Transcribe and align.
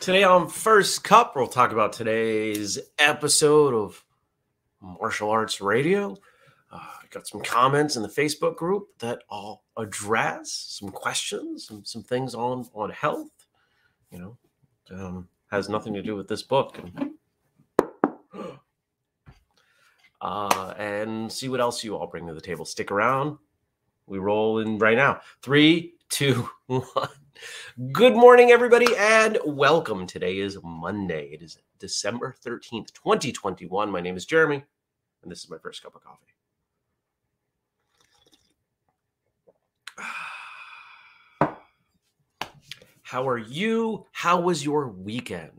Today 0.00 0.22
on 0.22 0.48
First 0.48 1.04
Cup, 1.04 1.36
we'll 1.36 1.46
talk 1.46 1.72
about 1.72 1.92
today's 1.92 2.78
episode 2.98 3.74
of 3.74 4.02
Martial 4.80 5.28
Arts 5.28 5.60
Radio. 5.60 6.12
Uh, 6.72 6.78
I 6.78 7.04
got 7.10 7.28
some 7.28 7.42
comments 7.42 7.96
in 7.96 8.02
the 8.02 8.08
Facebook 8.08 8.56
group 8.56 8.86
that 9.00 9.24
I'll 9.30 9.62
address, 9.76 10.52
some 10.80 10.88
questions, 10.88 11.66
some, 11.66 11.84
some 11.84 12.02
things 12.02 12.34
on, 12.34 12.66
on 12.72 12.88
health. 12.88 13.28
You 14.10 14.18
know, 14.20 14.38
um, 14.90 15.28
has 15.50 15.68
nothing 15.68 15.92
to 15.92 16.02
do 16.02 16.16
with 16.16 16.28
this 16.28 16.42
book. 16.42 16.80
Uh, 20.22 20.74
and 20.76 21.32
see 21.32 21.48
what 21.48 21.62
else 21.62 21.82
you 21.82 21.96
all 21.96 22.06
bring 22.06 22.26
to 22.26 22.34
the 22.34 22.42
table. 22.42 22.66
Stick 22.66 22.90
around. 22.90 23.38
We 24.06 24.18
roll 24.18 24.58
in 24.58 24.76
right 24.76 24.94
now. 24.94 25.22
Three, 25.40 25.94
two, 26.10 26.46
one. 26.66 27.08
Good 27.92 28.14
morning, 28.14 28.50
everybody, 28.50 28.94
and 28.96 29.38
welcome. 29.44 30.06
Today 30.06 30.38
is 30.38 30.58
Monday. 30.62 31.30
It 31.32 31.42
is 31.42 31.58
December 31.78 32.34
13th, 32.44 32.92
2021. 32.92 33.90
My 33.90 34.00
name 34.00 34.16
is 34.16 34.26
Jeremy, 34.26 34.62
and 35.22 35.32
this 35.32 35.44
is 35.44 35.50
my 35.50 35.58
first 35.58 35.82
cup 35.82 35.94
of 35.94 36.02
coffee. 36.02 36.34
How 43.02 43.28
are 43.28 43.38
you? 43.38 44.06
How 44.12 44.40
was 44.40 44.64
your 44.64 44.88
weekend? 44.88 45.52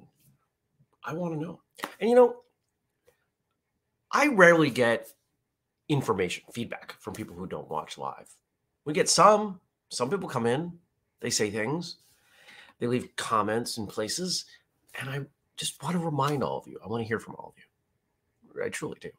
I 1.03 1.13
want 1.13 1.33
to 1.33 1.39
know. 1.39 1.61
And 1.99 2.09
you 2.09 2.15
know, 2.15 2.35
I 4.11 4.27
rarely 4.27 4.69
get 4.69 5.07
information, 5.89 6.43
feedback 6.53 6.95
from 6.99 7.13
people 7.13 7.35
who 7.35 7.47
don't 7.47 7.69
watch 7.69 7.97
live. 7.97 8.29
We 8.85 8.93
get 8.93 9.09
some, 9.09 9.59
some 9.89 10.09
people 10.09 10.29
come 10.29 10.45
in, 10.45 10.73
they 11.21 11.29
say 11.29 11.49
things, 11.49 11.97
they 12.79 12.87
leave 12.87 13.15
comments 13.15 13.77
in 13.77 13.87
places, 13.87 14.45
and 14.99 15.09
I 15.09 15.21
just 15.55 15.81
want 15.81 15.95
to 15.95 16.03
remind 16.03 16.43
all 16.43 16.57
of 16.57 16.67
you. 16.67 16.79
I 16.83 16.87
want 16.87 17.01
to 17.01 17.07
hear 17.07 17.19
from 17.19 17.35
all 17.35 17.53
of 17.55 17.55
you. 17.57 18.63
I 18.63 18.69
truly 18.69 18.97
do. 18.99 19.09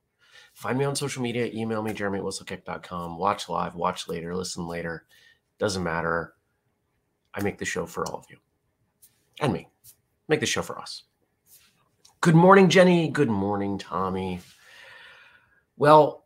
Find 0.54 0.78
me 0.78 0.84
on 0.84 0.94
social 0.94 1.22
media, 1.22 1.50
email 1.52 1.82
me, 1.82 1.92
jeremy 1.94 2.18
at 2.18 2.24
whistlekick.com. 2.24 3.16
Watch 3.16 3.48
live, 3.48 3.74
watch 3.74 4.08
later, 4.08 4.36
listen 4.36 4.66
later. 4.66 5.04
Doesn't 5.58 5.82
matter. 5.82 6.34
I 7.34 7.42
make 7.42 7.58
the 7.58 7.64
show 7.64 7.86
for 7.86 8.06
all 8.06 8.18
of 8.18 8.26
you 8.28 8.36
and 9.40 9.52
me. 9.52 9.68
Make 10.28 10.40
the 10.40 10.46
show 10.46 10.62
for 10.62 10.78
us. 10.78 11.04
Good 12.20 12.34
morning, 12.34 12.68
Jenny. 12.68 13.08
Good 13.08 13.30
morning, 13.30 13.78
Tommy. 13.78 14.40
Well, 15.76 16.24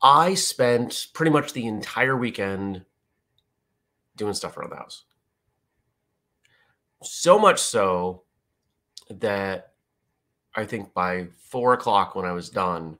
I 0.00 0.34
spent 0.34 1.08
pretty 1.12 1.30
much 1.30 1.52
the 1.52 1.66
entire 1.66 2.16
weekend 2.16 2.84
doing 4.16 4.34
stuff 4.34 4.56
around 4.56 4.70
the 4.70 4.76
house. 4.76 5.04
So 7.02 7.38
much 7.38 7.60
so 7.60 8.22
that 9.10 9.72
I 10.54 10.64
think 10.64 10.94
by 10.94 11.28
four 11.38 11.72
o'clock 11.72 12.14
when 12.14 12.24
I 12.24 12.32
was 12.32 12.48
done, 12.48 12.98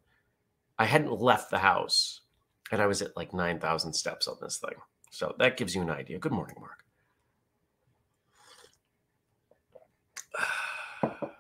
I 0.79 0.87
hadn't 0.87 1.21
left 1.21 1.51
the 1.51 1.59
house 1.59 2.21
and 2.73 2.83
I 2.83 2.87
was 2.87 3.03
at 3.03 3.17
like 3.17 3.33
9,000 3.33 3.93
steps 3.93 4.27
on 4.27 4.37
this 4.41 4.59
thing. 4.59 4.75
So 5.11 5.35
that 5.39 5.57
gives 5.57 5.75
you 5.75 5.83
an 5.83 5.91
idea. 5.91 6.19
Good 6.19 6.33
morning, 6.33 6.57
Mark. 6.61 6.85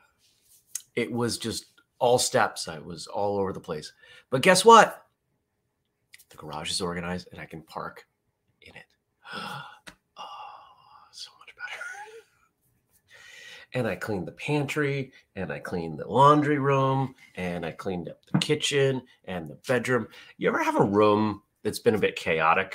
It 0.96 1.10
was 1.10 1.38
just 1.38 1.66
all 1.98 2.18
steps. 2.18 2.68
I 2.68 2.78
was 2.78 3.08
all 3.08 3.36
over 3.38 3.52
the 3.52 3.58
place. 3.58 3.92
But 4.30 4.42
guess 4.42 4.64
what? 4.64 5.04
The 6.30 6.36
garage 6.36 6.70
is 6.70 6.80
organized 6.80 7.26
and 7.32 7.40
I 7.40 7.46
can 7.46 7.62
park 7.62 8.06
in 8.62 8.76
it. 8.76 8.84
Oh, 9.32 9.62
so 11.10 11.30
much 11.38 11.54
better. 11.56 11.82
and 13.74 13.86
I 13.86 13.96
cleaned 13.96 14.26
the 14.26 14.32
pantry 14.32 15.12
and 15.36 15.52
I 15.52 15.58
cleaned 15.58 15.98
the 15.98 16.08
laundry 16.08 16.58
room 16.58 17.14
and 17.36 17.66
I 17.66 17.72
cleaned 17.72 18.08
up 18.08 18.24
the 18.32 18.38
kitchen 18.38 19.02
and 19.24 19.48
the 19.48 19.58
bedroom. 19.66 20.08
You 20.36 20.48
ever 20.48 20.62
have 20.62 20.78
a 20.78 20.84
room 20.84 21.42
that's 21.62 21.80
been 21.80 21.94
a 21.94 21.98
bit 21.98 22.16
chaotic 22.16 22.74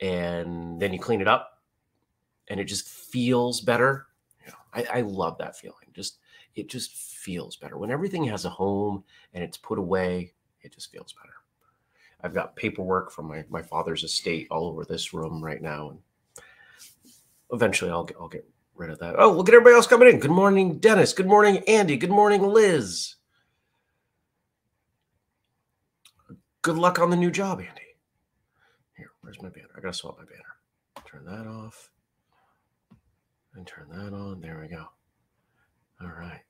and 0.00 0.80
then 0.80 0.92
you 0.92 0.98
clean 0.98 1.20
it 1.20 1.28
up 1.28 1.62
and 2.48 2.60
it 2.60 2.64
just 2.64 2.88
feels 2.88 3.60
better? 3.60 4.06
You 4.44 4.52
know, 4.52 4.58
I, 4.74 4.98
I 4.98 5.00
love 5.02 5.38
that 5.38 5.56
feeling. 5.56 5.76
Just 5.94 6.18
it 6.54 6.68
just 6.68 6.92
feels 6.92 7.56
better. 7.56 7.76
When 7.76 7.90
everything 7.90 8.24
has 8.24 8.44
a 8.44 8.50
home 8.50 9.04
and 9.34 9.42
it's 9.42 9.56
put 9.56 9.78
away, 9.78 10.34
it 10.62 10.72
just 10.72 10.90
feels 10.90 11.12
better. 11.12 11.34
I've 12.26 12.34
got 12.34 12.56
paperwork 12.56 13.12
from 13.12 13.28
my, 13.28 13.44
my 13.48 13.62
father's 13.62 14.02
estate 14.02 14.48
all 14.50 14.66
over 14.66 14.84
this 14.84 15.14
room 15.14 15.42
right 15.42 15.62
now. 15.62 15.90
And 15.90 15.98
eventually 17.52 17.92
I'll 17.92 18.02
get, 18.02 18.16
I'll 18.20 18.28
get 18.28 18.44
rid 18.74 18.90
of 18.90 18.98
that. 18.98 19.14
Oh, 19.16 19.30
look 19.30 19.48
at 19.48 19.54
everybody 19.54 19.76
else 19.76 19.86
coming 19.86 20.08
in. 20.08 20.18
Good 20.18 20.32
morning, 20.32 20.80
Dennis. 20.80 21.12
Good 21.12 21.28
morning, 21.28 21.62
Andy. 21.68 21.96
Good 21.96 22.10
morning, 22.10 22.42
Liz. 22.42 23.14
Good 26.62 26.76
luck 26.76 26.98
on 26.98 27.10
the 27.10 27.16
new 27.16 27.30
job, 27.30 27.60
Andy. 27.60 27.94
Here, 28.96 29.12
where's 29.20 29.40
my 29.40 29.48
banner? 29.48 29.68
I 29.76 29.80
gotta 29.80 29.94
swap 29.94 30.18
my 30.18 30.24
banner. 30.24 31.06
Turn 31.08 31.24
that 31.26 31.48
off 31.48 31.90
and 33.54 33.64
turn 33.64 33.86
that 33.90 34.12
on. 34.12 34.40
There 34.40 34.58
we 34.60 34.66
go. 34.66 34.84
All 36.02 36.08
right. 36.08 36.40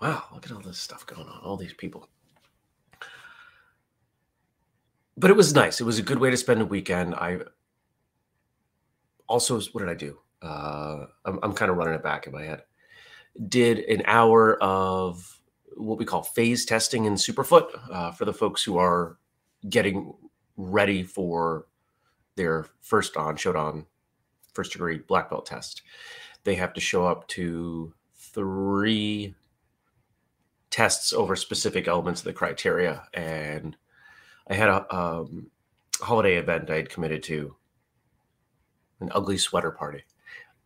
Wow, 0.00 0.24
look 0.32 0.46
at 0.46 0.52
all 0.52 0.62
this 0.62 0.78
stuff 0.78 1.04
going 1.04 1.28
on, 1.28 1.42
all 1.42 1.58
these 1.58 1.74
people. 1.74 2.08
But 5.18 5.30
it 5.30 5.36
was 5.36 5.52
nice. 5.52 5.80
It 5.80 5.84
was 5.84 5.98
a 5.98 6.02
good 6.02 6.18
way 6.18 6.30
to 6.30 6.36
spend 6.36 6.62
a 6.62 6.64
weekend. 6.64 7.14
I 7.14 7.40
also, 9.26 9.60
what 9.72 9.80
did 9.80 9.88
I 9.88 9.94
do? 9.94 10.18
Uh, 10.40 11.06
I'm, 11.24 11.40
I'm 11.42 11.52
kind 11.54 11.70
of 11.70 11.76
running 11.76 11.94
it 11.94 12.04
back 12.04 12.26
in 12.26 12.32
my 12.32 12.44
head. 12.44 12.62
Did 13.48 13.80
an 13.80 14.02
hour 14.06 14.62
of 14.62 15.40
what 15.76 15.98
we 15.98 16.04
call 16.04 16.22
phase 16.22 16.64
testing 16.64 17.04
in 17.04 17.14
Superfoot 17.14 17.66
uh, 17.90 18.12
for 18.12 18.24
the 18.26 18.32
folks 18.32 18.62
who 18.62 18.78
are 18.78 19.18
getting 19.68 20.14
ready 20.56 21.02
for 21.02 21.66
their 22.36 22.66
first 22.80 23.16
on 23.16 23.36
Shodan 23.36 23.86
first 24.54 24.72
degree 24.72 24.98
black 24.98 25.30
belt 25.30 25.46
test. 25.46 25.82
They 26.44 26.54
have 26.54 26.72
to 26.74 26.80
show 26.80 27.06
up 27.06 27.26
to 27.28 27.92
three 28.14 29.34
tests 30.70 31.12
over 31.12 31.34
specific 31.36 31.88
elements 31.88 32.20
of 32.20 32.24
the 32.24 32.32
criteria. 32.32 33.02
And 33.14 33.76
I 34.48 34.54
had 34.54 34.68
a 34.68 34.94
um, 34.94 35.50
holiday 36.00 36.36
event 36.36 36.70
I 36.70 36.76
had 36.76 36.90
committed 36.90 37.22
to, 37.24 37.54
an 39.00 39.10
ugly 39.14 39.38
sweater 39.38 39.70
party. 39.70 40.02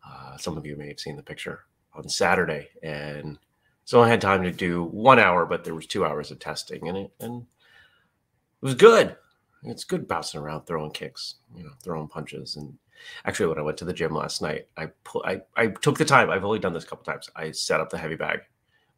Uh, 0.07 0.37
some 0.37 0.57
of 0.57 0.65
you 0.65 0.75
may 0.75 0.87
have 0.87 0.99
seen 0.99 1.15
the 1.15 1.23
picture 1.23 1.61
on 1.93 2.07
Saturday, 2.09 2.69
and 2.81 3.37
so 3.85 4.01
I 4.01 4.09
had 4.09 4.21
time 4.21 4.43
to 4.43 4.51
do 4.51 4.83
one 4.85 5.19
hour, 5.19 5.45
but 5.45 5.63
there 5.63 5.75
was 5.75 5.85
two 5.85 6.05
hours 6.05 6.31
of 6.31 6.39
testing 6.39 6.87
in 6.87 6.95
it, 6.95 7.11
and 7.19 7.41
it 7.41 8.65
was 8.65 8.75
good. 8.75 9.15
It's 9.63 9.83
good 9.83 10.07
bouncing 10.07 10.41
around, 10.41 10.65
throwing 10.65 10.91
kicks, 10.91 11.35
you 11.55 11.63
know, 11.63 11.71
throwing 11.81 12.07
punches, 12.07 12.55
and 12.55 12.77
actually, 13.25 13.47
when 13.47 13.59
I 13.59 13.63
went 13.63 13.77
to 13.77 13.85
the 13.85 13.93
gym 13.93 14.13
last 14.13 14.41
night, 14.41 14.67
I 14.77 14.87
put 15.03 15.25
I 15.25 15.41
I 15.55 15.67
took 15.67 15.97
the 15.97 16.05
time. 16.05 16.29
I've 16.29 16.43
only 16.43 16.59
done 16.59 16.73
this 16.73 16.83
a 16.83 16.87
couple 16.87 17.05
times. 17.05 17.29
I 17.35 17.51
set 17.51 17.79
up 17.79 17.89
the 17.89 17.97
heavy 17.97 18.15
bag 18.15 18.41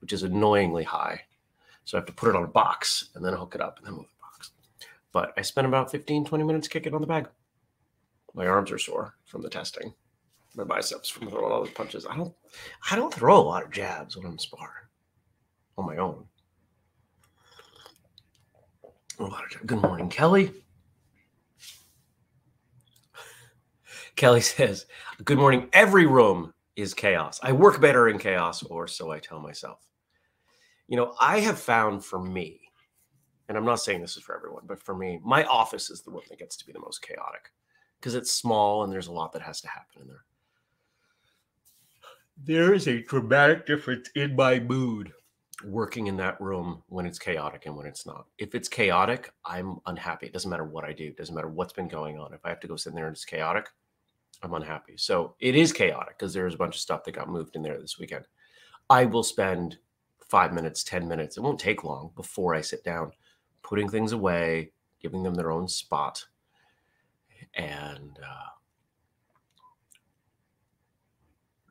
which 0.05 0.13
is 0.13 0.21
annoyingly 0.21 0.83
high. 0.83 1.19
So 1.83 1.97
I 1.97 1.99
have 1.99 2.05
to 2.05 2.13
put 2.13 2.29
it 2.29 2.35
on 2.35 2.43
a 2.43 2.47
box 2.47 3.09
and 3.15 3.25
then 3.25 3.33
hook 3.33 3.55
it 3.55 3.61
up 3.61 3.79
and 3.79 3.87
then 3.87 3.95
move. 3.95 4.14
But 5.15 5.31
I 5.37 5.43
spent 5.43 5.65
about 5.65 5.89
15, 5.89 6.25
20 6.25 6.43
minutes 6.43 6.67
kicking 6.67 6.93
on 6.93 6.99
the 6.99 7.07
bag. 7.07 7.29
My 8.33 8.47
arms 8.47 8.69
are 8.69 8.77
sore 8.77 9.15
from 9.23 9.41
the 9.41 9.49
testing. 9.49 9.93
My 10.57 10.65
biceps 10.65 11.07
from 11.07 11.29
throwing 11.29 11.53
all 11.53 11.63
those 11.63 11.73
punches. 11.73 12.05
I 12.05 12.17
don't 12.17 12.33
I 12.91 12.97
don't 12.97 13.13
throw 13.13 13.37
a 13.37 13.39
lot 13.39 13.63
of 13.63 13.71
jabs 13.71 14.17
when 14.17 14.25
I'm 14.25 14.37
sparring 14.37 14.89
on 15.77 15.85
my 15.85 15.95
own. 15.95 16.25
Good 19.65 19.81
morning, 19.81 20.09
Kelly. 20.09 20.51
Kelly 24.17 24.41
says, 24.41 24.85
Good 25.23 25.37
morning. 25.37 25.69
Every 25.71 26.07
room 26.07 26.53
is 26.75 26.93
chaos. 26.93 27.39
I 27.41 27.53
work 27.53 27.79
better 27.79 28.09
in 28.09 28.19
chaos, 28.19 28.63
or 28.63 28.85
so 28.85 29.11
I 29.11 29.19
tell 29.19 29.39
myself 29.39 29.79
you 30.87 30.97
know, 30.97 31.15
I 31.19 31.39
have 31.39 31.59
found 31.59 32.03
for 32.03 32.19
me, 32.21 32.64
and 33.47 33.57
I'm 33.57 33.65
not 33.65 33.79
saying 33.81 34.01
this 34.01 34.17
is 34.17 34.23
for 34.23 34.35
everyone, 34.35 34.63
but 34.65 34.81
for 34.81 34.95
me, 34.95 35.19
my 35.23 35.43
office 35.45 35.89
is 35.89 36.01
the 36.01 36.11
one 36.11 36.23
that 36.29 36.39
gets 36.39 36.55
to 36.57 36.65
be 36.65 36.73
the 36.73 36.79
most 36.79 37.01
chaotic 37.01 37.51
because 37.99 38.15
it's 38.15 38.31
small 38.31 38.83
and 38.83 38.91
there's 38.91 39.07
a 39.07 39.11
lot 39.11 39.31
that 39.33 39.41
has 39.41 39.61
to 39.61 39.67
happen 39.67 40.01
in 40.01 40.07
there. 40.07 40.25
There 42.43 42.73
is 42.73 42.87
a 42.87 43.01
dramatic 43.03 43.65
difference 43.65 44.09
in 44.15 44.35
my 44.35 44.59
mood 44.59 45.11
working 45.63 46.07
in 46.07 46.17
that 46.17 46.39
room 46.41 46.83
when 46.89 47.05
it's 47.05 47.19
chaotic 47.19 47.65
and 47.65 47.75
when 47.75 47.85
it's 47.85 48.05
not. 48.05 48.25
If 48.37 48.55
it's 48.55 48.67
chaotic, 48.67 49.31
I'm 49.45 49.77
unhappy. 49.85 50.27
It 50.27 50.33
doesn't 50.33 50.49
matter 50.49 50.65
what 50.65 50.83
I 50.83 50.91
do, 50.91 51.05
it 51.05 51.17
doesn't 51.17 51.33
matter 51.33 51.47
what's 51.47 51.73
been 51.73 51.87
going 51.87 52.19
on. 52.19 52.33
If 52.33 52.45
I 52.45 52.49
have 52.49 52.59
to 52.61 52.67
go 52.67 52.75
sit 52.75 52.89
in 52.89 52.95
there 52.95 53.07
and 53.07 53.15
it's 53.15 53.25
chaotic, 53.25 53.69
I'm 54.43 54.53
unhappy. 54.53 54.95
So 54.97 55.35
it 55.39 55.55
is 55.55 55.71
chaotic 55.71 56.17
because 56.17 56.33
there's 56.33 56.55
a 56.55 56.57
bunch 56.57 56.75
of 56.75 56.81
stuff 56.81 57.03
that 57.05 57.15
got 57.15 57.29
moved 57.29 57.55
in 57.55 57.63
there 57.63 57.79
this 57.79 57.97
weekend. 57.97 58.25
I 58.89 59.05
will 59.05 59.23
spend 59.23 59.77
five 60.27 60.53
minutes, 60.53 60.83
10 60.83 61.07
minutes. 61.07 61.37
It 61.37 61.41
won't 61.41 61.59
take 61.59 61.83
long 61.83 62.11
before 62.15 62.53
I 62.53 62.61
sit 62.61 62.83
down, 62.83 63.11
putting 63.65 63.89
things 63.89 64.11
away, 64.11 64.71
giving 65.01 65.23
them 65.23 65.33
their 65.33 65.51
own 65.51 65.67
spot. 65.67 66.25
And 67.55 68.19
uh, 68.23 68.49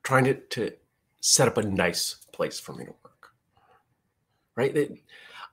trying 0.02 0.24
to, 0.24 0.34
to 0.34 0.72
set 1.20 1.46
up 1.46 1.56
a 1.56 1.62
nice 1.62 2.16
place 2.32 2.58
for 2.58 2.72
me 2.72 2.84
to 2.84 2.94
work. 3.04 3.28
Right? 4.56 4.76
It, 4.76 4.98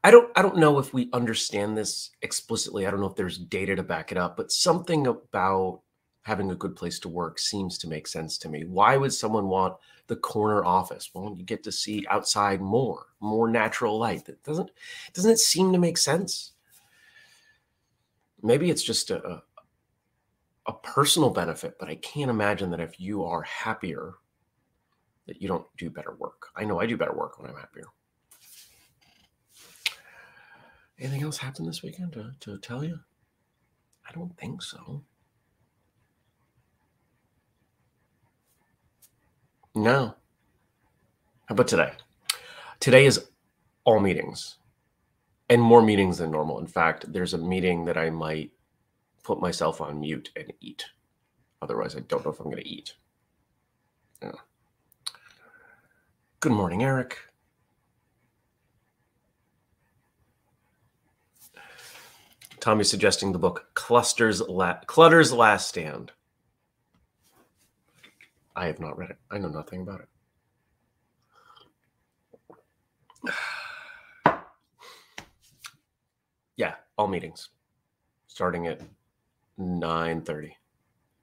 I 0.04 0.10
don't 0.10 0.32
I 0.36 0.42
don't 0.42 0.58
know 0.58 0.80
if 0.80 0.94
we 0.94 1.10
understand 1.14 1.78
this 1.78 2.10
explicitly. 2.22 2.88
I 2.88 2.92
don't 2.92 3.02
know 3.02 3.10
if 3.10 3.16
there's 3.16 3.38
data 3.38 3.76
to 3.76 3.84
back 3.84 4.12
it 4.12 4.18
up, 4.18 4.36
but 4.36 4.52
something 4.52 5.06
about 5.06 5.82
having 6.24 6.50
a 6.50 6.56
good 6.56 6.76
place 6.76 7.00
to 7.00 7.10
work 7.10 7.38
seems 7.38 7.78
to 7.80 7.88
make 7.88 8.08
sense 8.08 8.38
to 8.40 8.50
me. 8.50 8.64
Why 8.66 8.98
would 8.98 9.14
someone 9.14 9.48
want 9.48 9.76
the 10.12 10.18
corner 10.18 10.66
office? 10.66 11.10
Well, 11.14 11.34
you 11.38 11.46
get 11.46 11.64
to 11.64 11.72
see 11.72 12.06
outside 12.10 12.60
more, 12.60 13.06
more 13.22 13.50
natural 13.50 13.98
light. 13.98 14.26
That 14.26 14.44
doesn't 14.44 14.70
doesn't 15.14 15.32
it 15.32 15.40
seem 15.40 15.72
to 15.72 15.80
make 15.80 15.98
sense? 15.98 16.52
Maybe 18.44 18.70
it's 18.70 18.84
just 18.84 19.10
a 19.10 19.42
a 20.66 20.74
personal 20.74 21.30
benefit, 21.30 21.78
but 21.80 21.88
I 21.88 21.96
can't 21.96 22.30
imagine 22.30 22.72
that 22.72 22.82
if 22.82 23.00
you 23.00 23.24
are 23.24 23.42
happier 23.44 24.16
that 25.28 25.42
you 25.42 25.48
don't 25.48 25.66
do 25.78 25.90
better 25.90 26.14
work. 26.20 26.48
I 26.58 26.66
know 26.66 26.82
I 26.82 26.88
do 26.88 26.98
better 26.98 27.14
work 27.14 27.40
when 27.40 27.50
I'm 27.50 27.56
happier. 27.56 27.86
Anything 31.00 31.24
else 31.24 31.38
happened 31.38 31.70
this 31.70 31.84
weekend 31.84 32.12
to, 32.14 32.34
to 32.42 32.58
tell 32.58 32.84
you? 32.84 33.00
I 34.08 34.12
don't 34.12 34.38
think 34.38 34.62
so. 34.62 35.06
No. 39.76 40.16
How 41.48 41.54
about 41.54 41.68
today? 41.70 41.94
Today 42.80 43.06
is 43.06 43.28
all 43.86 44.00
meetings 44.00 44.58
and 45.50 45.62
more 45.62 45.82
meetings 45.82 46.20
than 46.20 46.32
normal. 46.32 46.60
In 46.60 46.68
fact, 46.68 47.14
there's 47.14 47.34
a 47.34 47.40
meeting 47.40 47.86
that 47.86 47.98
I 47.98 48.10
might 48.12 48.52
put 49.24 49.42
myself 49.42 49.82
on 49.82 50.02
mute 50.02 50.32
and 50.36 50.54
eat. 50.62 50.86
Otherwise, 51.62 51.96
I 51.96 52.02
don't 52.02 52.26
know 52.26 52.32
if 52.32 52.40
I'm 52.40 52.48
going 52.52 52.64
to 52.64 52.68
eat. 52.70 52.96
Yeah. 54.22 54.34
Good 56.42 56.54
morning, 56.54 56.84
Eric. 56.84 57.18
Tommy's 62.60 62.90
suggesting 62.90 63.32
the 63.34 63.40
book 63.40 63.70
Cluster's 63.76 64.42
La- 64.42 64.80
Clutter's 64.88 65.34
Last 65.34 65.70
Stand. 65.70 66.14
I 68.56 68.66
have 68.68 68.80
not 68.80 68.98
read 68.98 69.12
it. 69.12 69.18
I 69.30 69.38
know 69.38 69.50
nothing 69.50 69.82
about 69.82 70.02
it. 70.02 70.10
yeah, 76.58 76.76
all 76.98 77.08
meetings 77.08 77.50
starting 78.28 78.68
at 78.68 78.82
9:30 79.60 80.52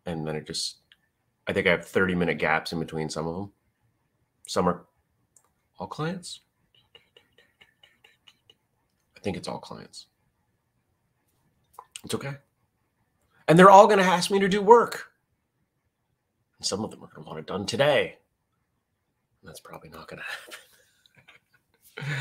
and 0.06 0.26
then 0.26 0.36
it 0.36 0.46
just 0.46 0.78
I 1.46 1.52
think 1.52 1.66
I 1.66 1.70
have 1.70 1.86
30 1.86 2.14
minute 2.14 2.38
gaps 2.38 2.72
in 2.72 2.78
between 2.78 3.08
some 3.08 3.26
of 3.26 3.34
them. 3.34 3.52
Some 4.46 4.69
are 4.69 4.84
all 5.78 5.86
clients. 5.86 6.40
I 9.16 9.20
think 9.20 9.36
it's 9.36 9.48
all 9.48 9.58
clients. 9.58 10.06
It's 12.04 12.14
okay. 12.14 12.34
And 13.48 13.58
they're 13.58 13.70
all 13.70 13.86
going 13.86 13.98
to 13.98 14.04
ask 14.04 14.30
me 14.30 14.38
to 14.38 14.48
do 14.48 14.60
work. 14.60 15.06
And 16.58 16.66
some 16.66 16.84
of 16.84 16.90
them 16.90 17.02
are 17.02 17.08
going 17.08 17.25
to 17.25 17.28
want 17.28 17.38
it 17.38 17.46
done 17.46 17.66
today. 17.66 18.19
And 19.40 19.49
that's 19.49 19.60
probably 19.60 19.90
not 19.90 20.08
going 20.08 20.20
to 21.96 22.02
happen. 22.02 22.16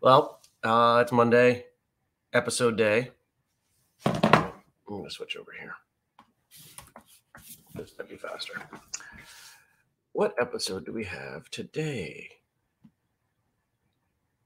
well, 0.00 0.40
uh, 0.64 1.00
it's 1.02 1.12
Monday, 1.12 1.66
episode 2.32 2.76
day. 2.76 3.10
I'm 4.04 4.52
going 4.86 5.04
to 5.04 5.10
switch 5.10 5.36
over 5.36 5.52
here. 5.58 5.74
This 7.74 7.92
might 7.98 8.08
be 8.08 8.16
faster. 8.16 8.60
What 10.12 10.34
episode 10.40 10.84
do 10.84 10.92
we 10.92 11.04
have 11.04 11.48
today? 11.50 12.28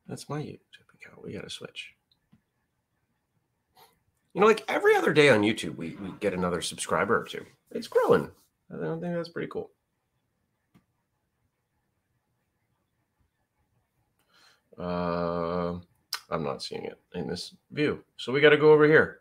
That's 0.07 0.29
my 0.29 0.43
YouTube 0.43 0.93
account. 0.95 1.25
We 1.25 1.33
got 1.33 1.45
to 1.45 1.51
switch. 1.51 1.95
You 4.35 4.41
know, 4.41 4.47
like 4.47 4.65
every 4.69 4.95
other 4.97 5.15
day 5.15 5.31
on 5.31 5.43
YouTube, 5.43 5.77
we, 5.77 5.97
we 5.97 6.13
get 6.21 6.35
another 6.35 6.61
subscriber 6.61 7.21
or 7.21 7.25
two. 7.25 7.47
It's 7.71 7.89
growing. 7.89 8.31
I 8.73 8.85
don't 8.85 9.01
think 9.01 9.15
that's 9.15 9.29
pretty 9.29 9.49
cool. 9.49 9.71
Uh, 14.79 15.75
I'm 16.31 16.43
not 16.43 16.63
seeing 16.63 16.85
it 16.85 16.99
in 17.15 17.29
this 17.29 17.55
view. 17.71 18.03
So 18.17 18.33
we 18.33 18.41
got 18.41 18.51
to 18.51 18.57
go 18.57 18.73
over 18.73 18.87
here. 18.87 19.21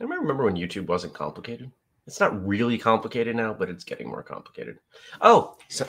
I 0.00 0.04
remember 0.04 0.44
when 0.44 0.56
YouTube 0.56 0.86
wasn't 0.86 1.12
complicated. 1.14 1.70
It's 2.06 2.20
not 2.20 2.46
really 2.46 2.78
complicated 2.78 3.36
now, 3.36 3.52
but 3.52 3.68
it's 3.68 3.84
getting 3.84 4.08
more 4.08 4.22
complicated. 4.22 4.78
Oh, 5.20 5.56
so, 5.68 5.86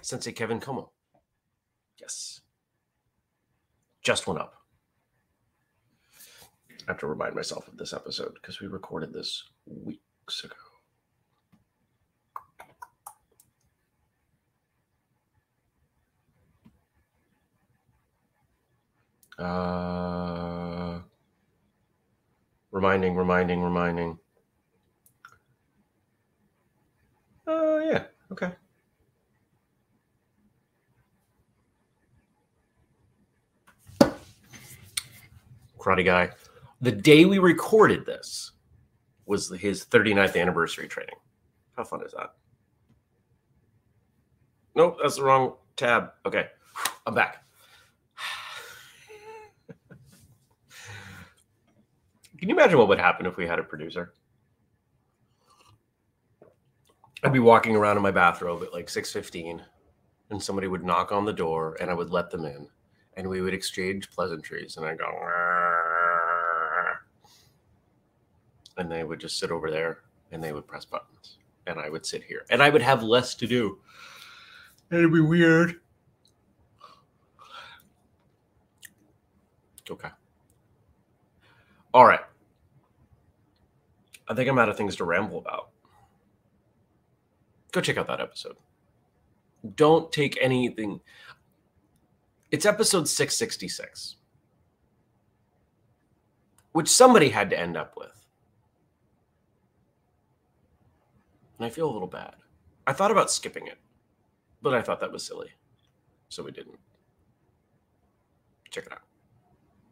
Sensei 0.00 0.32
Kevin 0.32 0.58
Como. 0.58 0.90
Yes. 2.00 2.40
Just 4.02 4.26
went 4.26 4.40
up. 4.40 4.54
I 6.88 6.92
have 6.92 6.98
to 6.98 7.06
remind 7.06 7.36
myself 7.36 7.68
of 7.68 7.76
this 7.76 7.92
episode 7.92 8.34
because 8.34 8.60
we 8.60 8.66
recorded 8.66 9.12
this 9.12 9.44
weeks 10.30 10.44
ago. 10.44 10.54
Uh, 19.44 21.00
reminding, 22.70 23.16
reminding, 23.16 23.62
reminding. 23.62 24.18
Oh, 27.46 27.78
uh, 27.78 27.80
yeah. 27.80 28.04
Okay. 28.30 28.52
Karate 35.78 36.04
guy 36.04 36.30
the 36.82 36.92
day 36.92 37.24
we 37.24 37.38
recorded 37.38 38.04
this 38.04 38.52
was 39.30 39.48
his 39.48 39.84
39th 39.84 40.38
anniversary 40.38 40.88
training. 40.88 41.14
How 41.76 41.84
fun 41.84 42.04
is 42.04 42.10
that? 42.12 42.34
Nope, 44.74 44.98
that's 45.00 45.16
the 45.16 45.22
wrong 45.22 45.54
tab. 45.76 46.10
Okay, 46.26 46.48
I'm 47.06 47.14
back. 47.14 47.44
Can 52.38 52.48
you 52.48 52.56
imagine 52.56 52.76
what 52.76 52.88
would 52.88 52.98
happen 52.98 53.24
if 53.24 53.36
we 53.36 53.46
had 53.46 53.60
a 53.60 53.62
producer? 53.62 54.14
I'd 57.22 57.32
be 57.32 57.38
walking 57.38 57.76
around 57.76 57.98
in 57.98 58.02
my 58.02 58.10
bathrobe 58.10 58.64
at 58.64 58.72
like 58.72 58.88
6:15 58.88 59.60
and 60.30 60.42
somebody 60.42 60.66
would 60.66 60.84
knock 60.84 61.12
on 61.12 61.24
the 61.24 61.32
door 61.32 61.76
and 61.80 61.88
I 61.88 61.94
would 61.94 62.10
let 62.10 62.30
them 62.30 62.44
in 62.46 62.66
and 63.16 63.28
we 63.28 63.42
would 63.42 63.54
exchange 63.54 64.10
pleasantries 64.10 64.76
and 64.76 64.84
I 64.84 64.96
go 64.96 65.04
and 68.80 68.90
they 68.90 69.04
would 69.04 69.20
just 69.20 69.38
sit 69.38 69.50
over 69.50 69.70
there 69.70 69.98
and 70.32 70.42
they 70.42 70.52
would 70.52 70.66
press 70.66 70.86
buttons 70.86 71.36
and 71.66 71.78
I 71.78 71.90
would 71.90 72.06
sit 72.06 72.24
here 72.24 72.46
and 72.48 72.62
I 72.62 72.70
would 72.70 72.80
have 72.80 73.02
less 73.02 73.34
to 73.36 73.46
do. 73.46 73.78
It'd 74.90 75.12
be 75.12 75.20
weird. 75.20 75.76
Okay. 79.88 80.08
All 81.92 82.06
right. 82.06 82.20
I 84.28 84.34
think 84.34 84.48
I'm 84.48 84.58
out 84.58 84.68
of 84.68 84.76
things 84.76 84.96
to 84.96 85.04
ramble 85.04 85.38
about. 85.38 85.70
Go 87.72 87.80
check 87.80 87.98
out 87.98 88.06
that 88.06 88.20
episode. 88.20 88.56
Don't 89.74 90.10
take 90.10 90.38
anything. 90.40 91.00
It's 92.50 92.64
episode 92.64 93.08
666, 93.08 94.16
which 96.72 96.88
somebody 96.88 97.28
had 97.28 97.50
to 97.50 97.58
end 97.58 97.76
up 97.76 97.94
with. 97.96 98.19
And 101.60 101.66
I 101.66 101.70
feel 101.70 101.90
a 101.90 101.92
little 101.92 102.08
bad. 102.08 102.36
I 102.86 102.94
thought 102.94 103.10
about 103.10 103.30
skipping 103.30 103.66
it, 103.66 103.76
but 104.62 104.72
I 104.72 104.80
thought 104.80 105.00
that 105.00 105.12
was 105.12 105.26
silly, 105.26 105.50
so 106.30 106.42
we 106.42 106.52
didn't. 106.52 106.78
Check 108.70 108.86
it 108.86 108.92
out. 108.92 109.02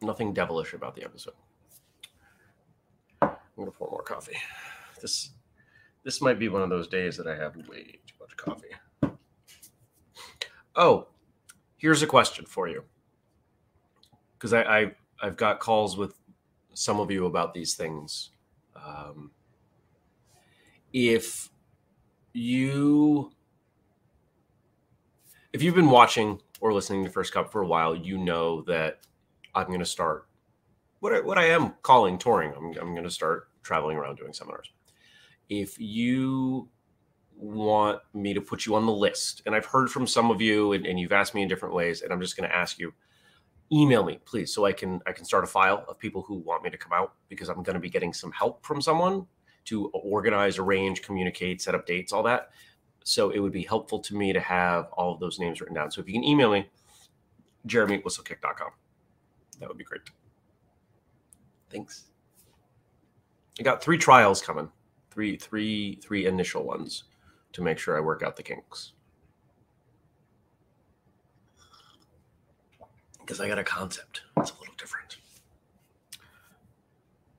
Nothing 0.01 0.33
devilish 0.33 0.73
about 0.73 0.95
the 0.95 1.03
episode. 1.03 1.35
I'm 3.21 3.29
gonna 3.55 3.69
pour 3.71 3.89
more 3.91 4.01
coffee. 4.01 4.37
This 4.99 5.29
this 6.03 6.21
might 6.21 6.39
be 6.39 6.49
one 6.49 6.61
of 6.61 6.69
those 6.69 6.89
days 6.89 7.15
that 7.15 7.27
I 7.27 7.35
have 7.37 7.55
way 7.55 7.99
too 8.05 8.15
much 8.19 8.35
coffee. 8.35 9.15
Oh, 10.75 11.07
here's 11.77 12.01
a 12.01 12.07
question 12.07 12.45
for 12.45 12.67
you. 12.67 12.83
Because 14.33 14.51
I, 14.51 14.63
I 14.63 14.91
I've 15.21 15.37
got 15.37 15.61
calls 15.61 15.95
with 15.95 16.15
some 16.73 16.99
of 16.99 17.11
you 17.11 17.25
about 17.27 17.53
these 17.53 17.75
things. 17.75 18.31
Um, 18.75 19.31
if 20.91 21.49
you 22.39 23.31
if 25.53 25.63
you've 25.63 25.75
been 25.75 25.89
watching 25.89 26.39
or 26.61 26.73
listening 26.73 27.03
to 27.03 27.09
First 27.09 27.33
Cup 27.33 27.51
for 27.51 27.61
a 27.61 27.67
while, 27.67 27.95
you 27.95 28.17
know 28.17 28.61
that 28.63 28.99
I'm 29.55 29.67
going 29.67 29.79
to 29.79 29.85
start 29.85 30.27
what 30.99 31.13
I, 31.13 31.19
what 31.21 31.37
I 31.37 31.45
am 31.45 31.73
calling 31.81 32.17
touring. 32.17 32.53
I'm, 32.55 32.65
I'm 32.79 32.93
going 32.93 33.03
to 33.03 33.09
start 33.09 33.49
traveling 33.63 33.97
around 33.97 34.17
doing 34.17 34.33
seminars. 34.33 34.71
If 35.49 35.79
you 35.79 36.69
want 37.39 38.01
me 38.13 38.33
to 38.33 38.41
put 38.41 38.65
you 38.65 38.75
on 38.75 38.85
the 38.85 38.91
list. 38.91 39.41
And 39.45 39.55
I've 39.55 39.65
heard 39.65 39.89
from 39.89 40.05
some 40.05 40.29
of 40.29 40.41
you 40.41 40.73
and, 40.73 40.85
and 40.85 40.99
you've 40.99 41.13
asked 41.13 41.33
me 41.33 41.41
in 41.41 41.47
different 41.47 41.73
ways. 41.73 42.01
And 42.01 42.11
I'm 42.11 42.19
just 42.21 42.35
going 42.35 42.47
to 42.47 42.55
ask 42.55 42.77
you, 42.77 42.93
email 43.71 44.03
me, 44.03 44.19
please, 44.25 44.53
so 44.53 44.65
I 44.65 44.73
can 44.73 44.99
I 45.07 45.11
can 45.11 45.25
start 45.25 45.43
a 45.43 45.47
file 45.47 45.85
of 45.87 45.97
people 45.97 46.21
who 46.21 46.35
want 46.35 46.63
me 46.63 46.69
to 46.69 46.77
come 46.77 46.91
out 46.93 47.13
because 47.29 47.49
I'm 47.49 47.63
going 47.63 47.75
to 47.75 47.79
be 47.79 47.89
getting 47.89 48.13
some 48.13 48.31
help 48.31 48.65
from 48.65 48.81
someone 48.81 49.25
to 49.65 49.87
organize, 49.89 50.57
arrange, 50.57 51.01
communicate, 51.01 51.61
set 51.61 51.75
up 51.75 51.85
dates, 51.85 52.11
all 52.11 52.23
that. 52.23 52.49
So 53.03 53.29
it 53.31 53.39
would 53.39 53.51
be 53.51 53.63
helpful 53.63 53.99
to 53.99 54.15
me 54.15 54.33
to 54.33 54.39
have 54.39 54.87
all 54.93 55.13
of 55.13 55.19
those 55.19 55.39
names 55.39 55.61
written 55.61 55.75
down. 55.75 55.91
So 55.91 56.01
if 56.01 56.07
you 56.07 56.13
can 56.13 56.23
email 56.23 56.51
me, 56.51 56.69
jeremy 57.65 57.95
at 57.95 58.03
whistlekick.com. 58.03 58.71
That 59.59 59.67
would 59.67 59.77
be 59.77 59.83
great. 59.83 60.01
Thanks. 61.69 62.05
I 63.59 63.63
got 63.63 63.83
three 63.83 63.97
trials 63.97 64.41
coming. 64.41 64.69
Three, 65.11 65.35
three, 65.37 65.95
three 66.01 66.25
initial 66.25 66.63
ones 66.63 67.03
to 67.53 67.61
make 67.61 67.77
sure 67.77 67.97
I 67.97 67.99
work 67.99 68.23
out 68.23 68.35
the 68.35 68.43
kinks. 68.43 68.93
Because 73.19 73.39
I 73.41 73.47
got 73.47 73.59
a 73.59 73.63
concept. 73.63 74.21
It's 74.37 74.51
a 74.51 74.59
little 74.59 74.75
different. 74.77 75.17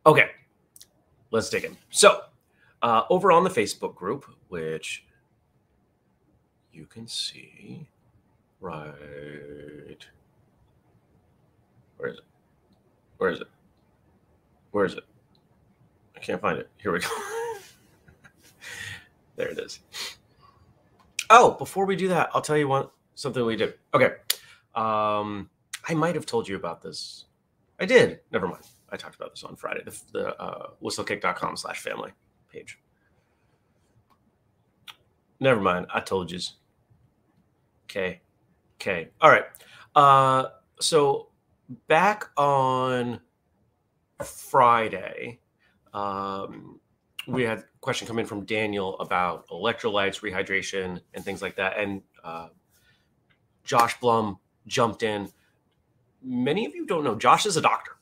Okay. 0.06 0.30
Let's 1.30 1.48
dig 1.48 1.64
in. 1.64 1.76
So, 1.90 2.22
uh, 2.82 3.02
over 3.10 3.30
on 3.30 3.44
the 3.44 3.50
Facebook 3.50 3.94
group, 3.94 4.26
which 4.48 5.04
you 6.72 6.86
can 6.86 7.06
see 7.06 7.86
right. 8.60 10.06
Where 11.96 12.10
is 12.10 12.18
it? 12.18 12.24
Where 13.18 13.30
is 13.30 13.40
it? 13.40 13.48
Where 14.70 14.84
is 14.84 14.94
it? 14.94 15.04
I 16.16 16.20
can't 16.20 16.40
find 16.40 16.58
it. 16.58 16.68
Here 16.78 16.92
we 16.92 17.00
go. 17.00 17.08
there 19.36 19.48
it 19.48 19.58
is. 19.58 19.80
Oh, 21.28 21.52
before 21.52 21.86
we 21.86 21.96
do 21.96 22.08
that, 22.08 22.30
I'll 22.34 22.42
tell 22.42 22.56
you 22.56 22.68
one 22.68 22.88
something 23.14 23.44
we 23.44 23.56
did. 23.56 23.74
Okay. 23.94 24.14
Um, 24.74 25.48
I 25.88 25.94
might 25.94 26.14
have 26.14 26.26
told 26.26 26.48
you 26.48 26.56
about 26.56 26.82
this. 26.82 27.26
I 27.78 27.86
did. 27.86 28.20
Never 28.32 28.48
mind. 28.48 28.64
I 28.92 28.96
talked 28.96 29.16
about 29.16 29.30
this 29.32 29.44
on 29.44 29.56
Friday. 29.56 29.82
The, 29.84 30.00
the 30.12 30.40
uh, 30.40 30.70
whistlekick.com 30.82 31.56
slash 31.56 31.80
family 31.80 32.12
page. 32.50 32.78
Never 35.38 35.60
mind. 35.60 35.86
I 35.92 36.00
told 36.00 36.30
you. 36.30 36.38
Okay. 37.84 38.20
Okay. 38.76 39.08
All 39.20 39.30
right. 39.30 39.44
Uh, 39.94 40.50
so 40.80 41.28
back 41.88 42.26
on 42.36 43.20
Friday, 44.22 45.40
um, 45.94 46.80
we 47.26 47.42
had 47.42 47.58
a 47.58 47.64
question 47.80 48.06
come 48.06 48.18
in 48.18 48.26
from 48.26 48.44
Daniel 48.44 48.98
about 49.00 49.46
electrolytes, 49.48 50.20
rehydration, 50.20 51.00
and 51.14 51.24
things 51.24 51.42
like 51.42 51.56
that. 51.56 51.78
And 51.78 52.02
uh, 52.22 52.48
Josh 53.64 53.98
Blum 54.00 54.38
jumped 54.66 55.02
in. 55.02 55.28
Many 56.22 56.66
of 56.66 56.74
you 56.74 56.86
don't 56.86 57.04
know, 57.04 57.14
Josh 57.14 57.46
is 57.46 57.56
a 57.56 57.62
doctor. 57.62 57.92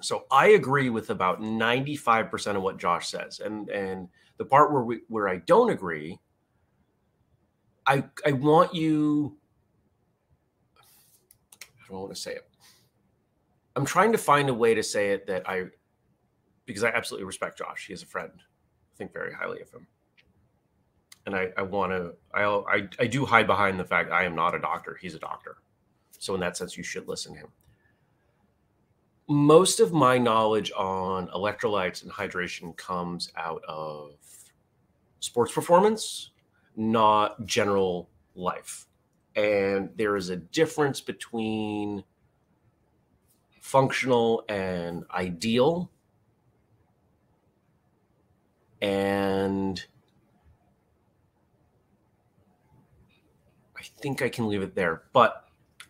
So 0.00 0.24
I 0.30 0.48
agree 0.48 0.90
with 0.90 1.10
about 1.10 1.40
95% 1.40 2.56
of 2.56 2.62
what 2.62 2.78
Josh 2.78 3.08
says. 3.08 3.40
And 3.40 3.68
and 3.70 4.08
the 4.38 4.44
part 4.44 4.72
where 4.72 4.82
we 4.82 5.00
where 5.08 5.28
I 5.28 5.36
don't 5.38 5.70
agree, 5.70 6.18
I 7.86 8.04
I 8.26 8.32
want 8.32 8.74
you 8.74 9.36
I 11.58 11.92
don't 11.92 12.00
want 12.00 12.14
to 12.14 12.20
say 12.20 12.32
it. 12.32 12.46
I'm 13.76 13.84
trying 13.84 14.12
to 14.12 14.18
find 14.18 14.48
a 14.48 14.54
way 14.54 14.74
to 14.74 14.82
say 14.82 15.10
it 15.10 15.26
that 15.26 15.48
I 15.48 15.66
because 16.66 16.84
I 16.84 16.90
absolutely 16.90 17.26
respect 17.26 17.58
Josh. 17.58 17.86
He 17.86 17.92
is 17.92 18.02
a 18.02 18.06
friend. 18.06 18.30
I 18.36 18.96
think 18.96 19.12
very 19.12 19.32
highly 19.32 19.60
of 19.60 19.70
him. 19.70 19.86
And 21.26 21.34
I, 21.34 21.48
I 21.56 21.62
want 21.62 21.92
to, 21.92 22.12
I, 22.32 22.44
I, 22.44 22.88
I 22.98 23.06
do 23.06 23.26
hide 23.26 23.46
behind 23.46 23.78
the 23.78 23.84
fact 23.84 24.10
I 24.10 24.24
am 24.24 24.34
not 24.34 24.54
a 24.54 24.58
doctor. 24.58 24.96
He's 25.00 25.14
a 25.14 25.18
doctor. 25.18 25.58
So 26.18 26.34
in 26.34 26.40
that 26.40 26.56
sense, 26.56 26.76
you 26.76 26.82
should 26.82 27.08
listen 27.08 27.34
to 27.34 27.40
him. 27.40 27.48
Most 29.30 29.78
of 29.78 29.92
my 29.92 30.18
knowledge 30.18 30.72
on 30.76 31.28
electrolytes 31.28 32.02
and 32.02 32.10
hydration 32.10 32.76
comes 32.76 33.30
out 33.36 33.62
of 33.68 34.16
sports 35.20 35.52
performance, 35.52 36.30
not 36.74 37.46
general 37.46 38.10
life. 38.34 38.88
And 39.36 39.90
there 39.94 40.16
is 40.16 40.30
a 40.30 40.36
difference 40.36 41.00
between 41.00 42.02
functional 43.60 44.44
and 44.48 45.04
ideal 45.14 45.92
and 48.82 49.84
I 53.78 53.82
think 54.00 54.22
I 54.22 54.28
can 54.28 54.48
leave 54.48 54.62
it 54.62 54.74
there. 54.74 55.02
But 55.12 55.44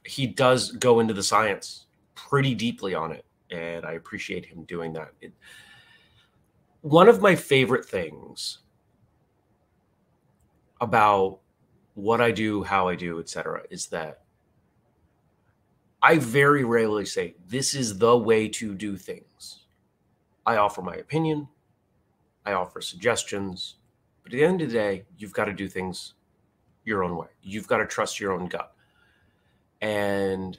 he 0.04 0.26
does 0.26 0.72
go 0.72 1.00
into 1.00 1.14
the 1.14 1.22
science 1.22 1.86
pretty 2.14 2.54
deeply 2.54 2.94
on 2.94 3.12
it, 3.12 3.24
and 3.50 3.84
I 3.84 3.92
appreciate 3.92 4.46
him 4.46 4.64
doing 4.64 4.92
that. 4.94 5.12
It, 5.20 5.32
one 6.82 7.08
of 7.08 7.20
my 7.20 7.34
favorite 7.34 7.84
things 7.84 8.58
about 10.80 11.40
what 11.94 12.20
I 12.20 12.30
do, 12.30 12.62
how 12.62 12.88
I 12.88 12.94
do, 12.94 13.18
etc., 13.20 13.62
is 13.70 13.86
that 13.88 14.22
I 16.02 16.18
very 16.18 16.64
rarely 16.64 17.04
say 17.04 17.34
this 17.48 17.74
is 17.74 17.98
the 17.98 18.16
way 18.16 18.48
to 18.48 18.74
do 18.74 18.96
things. 18.96 19.64
I 20.46 20.56
offer 20.56 20.80
my 20.80 20.94
opinion. 20.94 21.48
I 22.46 22.52
offer 22.52 22.80
suggestions. 22.80 23.76
But 24.22 24.32
at 24.32 24.38
the 24.38 24.44
end 24.44 24.62
of 24.62 24.68
the 24.68 24.74
day, 24.74 25.04
you've 25.18 25.34
got 25.34 25.44
to 25.44 25.52
do 25.52 25.68
things 25.68 26.14
your 26.84 27.04
own 27.04 27.16
way. 27.16 27.28
You've 27.42 27.68
got 27.68 27.78
to 27.78 27.86
trust 27.86 28.18
your 28.18 28.32
own 28.32 28.46
gut. 28.48 28.72
And 29.82 30.58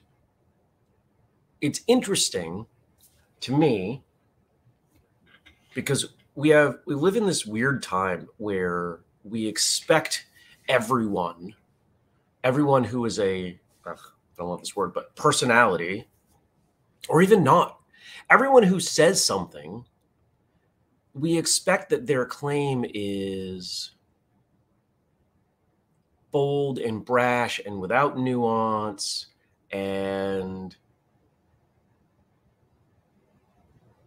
it's 1.60 1.82
interesting 1.88 2.68
to 3.42 3.58
me 3.58 4.04
because 5.74 6.14
we 6.36 6.50
have 6.50 6.78
we 6.86 6.96
live 6.96 7.16
in 7.16 7.26
this 7.26 7.46
weird 7.46 7.84
time 7.84 8.28
where 8.38 9.00
we 9.24 9.46
expect 9.46 10.26
everyone 10.70 11.54
everyone 12.44 12.84
who 12.84 13.06
is 13.06 13.20
a 13.20 13.60
I 13.86 13.94
don't 14.38 14.48
love 14.48 14.60
this 14.60 14.76
word 14.76 14.94
but 14.94 15.16
personality 15.16 16.08
or 17.10 17.22
even 17.22 17.44
not 17.44 17.80
everyone 18.30 18.64
who 18.64 18.80
says 18.80 19.24
something 19.24 19.84
we 21.14 21.38
expect 21.38 21.90
that 21.90 22.08
their 22.08 22.26
claim 22.26 22.86
is 22.94 23.92
bold 26.32 26.80
and 26.80 27.04
brash 27.04 27.60
and 27.66 27.80
without 27.80 28.18
nuance 28.18 29.28
and 29.72 30.76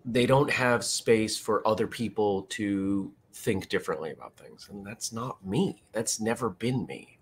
they 0.04 0.26
don't 0.26 0.50
have 0.50 0.84
space 0.84 1.36
for 1.36 1.66
other 1.66 1.86
people 1.86 2.42
to 2.42 3.10
think 3.32 3.68
differently 3.68 4.10
about 4.10 4.36
things 4.36 4.68
and 4.70 4.86
that's 4.86 5.12
not 5.12 5.44
me 5.44 5.82
that's 5.92 6.20
never 6.20 6.50
been 6.50 6.86
me 6.86 7.18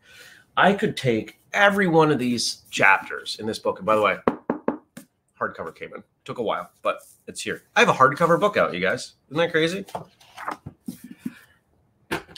i 0.57 0.73
could 0.73 0.97
take 0.97 1.39
every 1.53 1.87
one 1.87 2.11
of 2.11 2.19
these 2.19 2.63
chapters 2.71 3.37
in 3.41 3.47
this 3.47 3.59
book 3.59 3.79
and 3.79 3.87
by 3.87 3.97
the 3.97 4.03
way 4.03 4.17
hardcover 5.41 5.75
came 5.75 5.91
in 5.95 6.03
took 6.25 6.39
a 6.39 6.43
while 6.43 6.71
but 6.83 7.01
it's 7.27 7.41
here. 7.41 7.63
I 7.77 7.81
have 7.81 7.89
a 7.89 7.93
hardcover 7.93 8.39
book 8.39 8.57
out, 8.57 8.75
you 8.75 8.81
guys. 8.81 9.15
Isn't 9.29 9.39
that 9.39 9.53
crazy? 9.53 9.85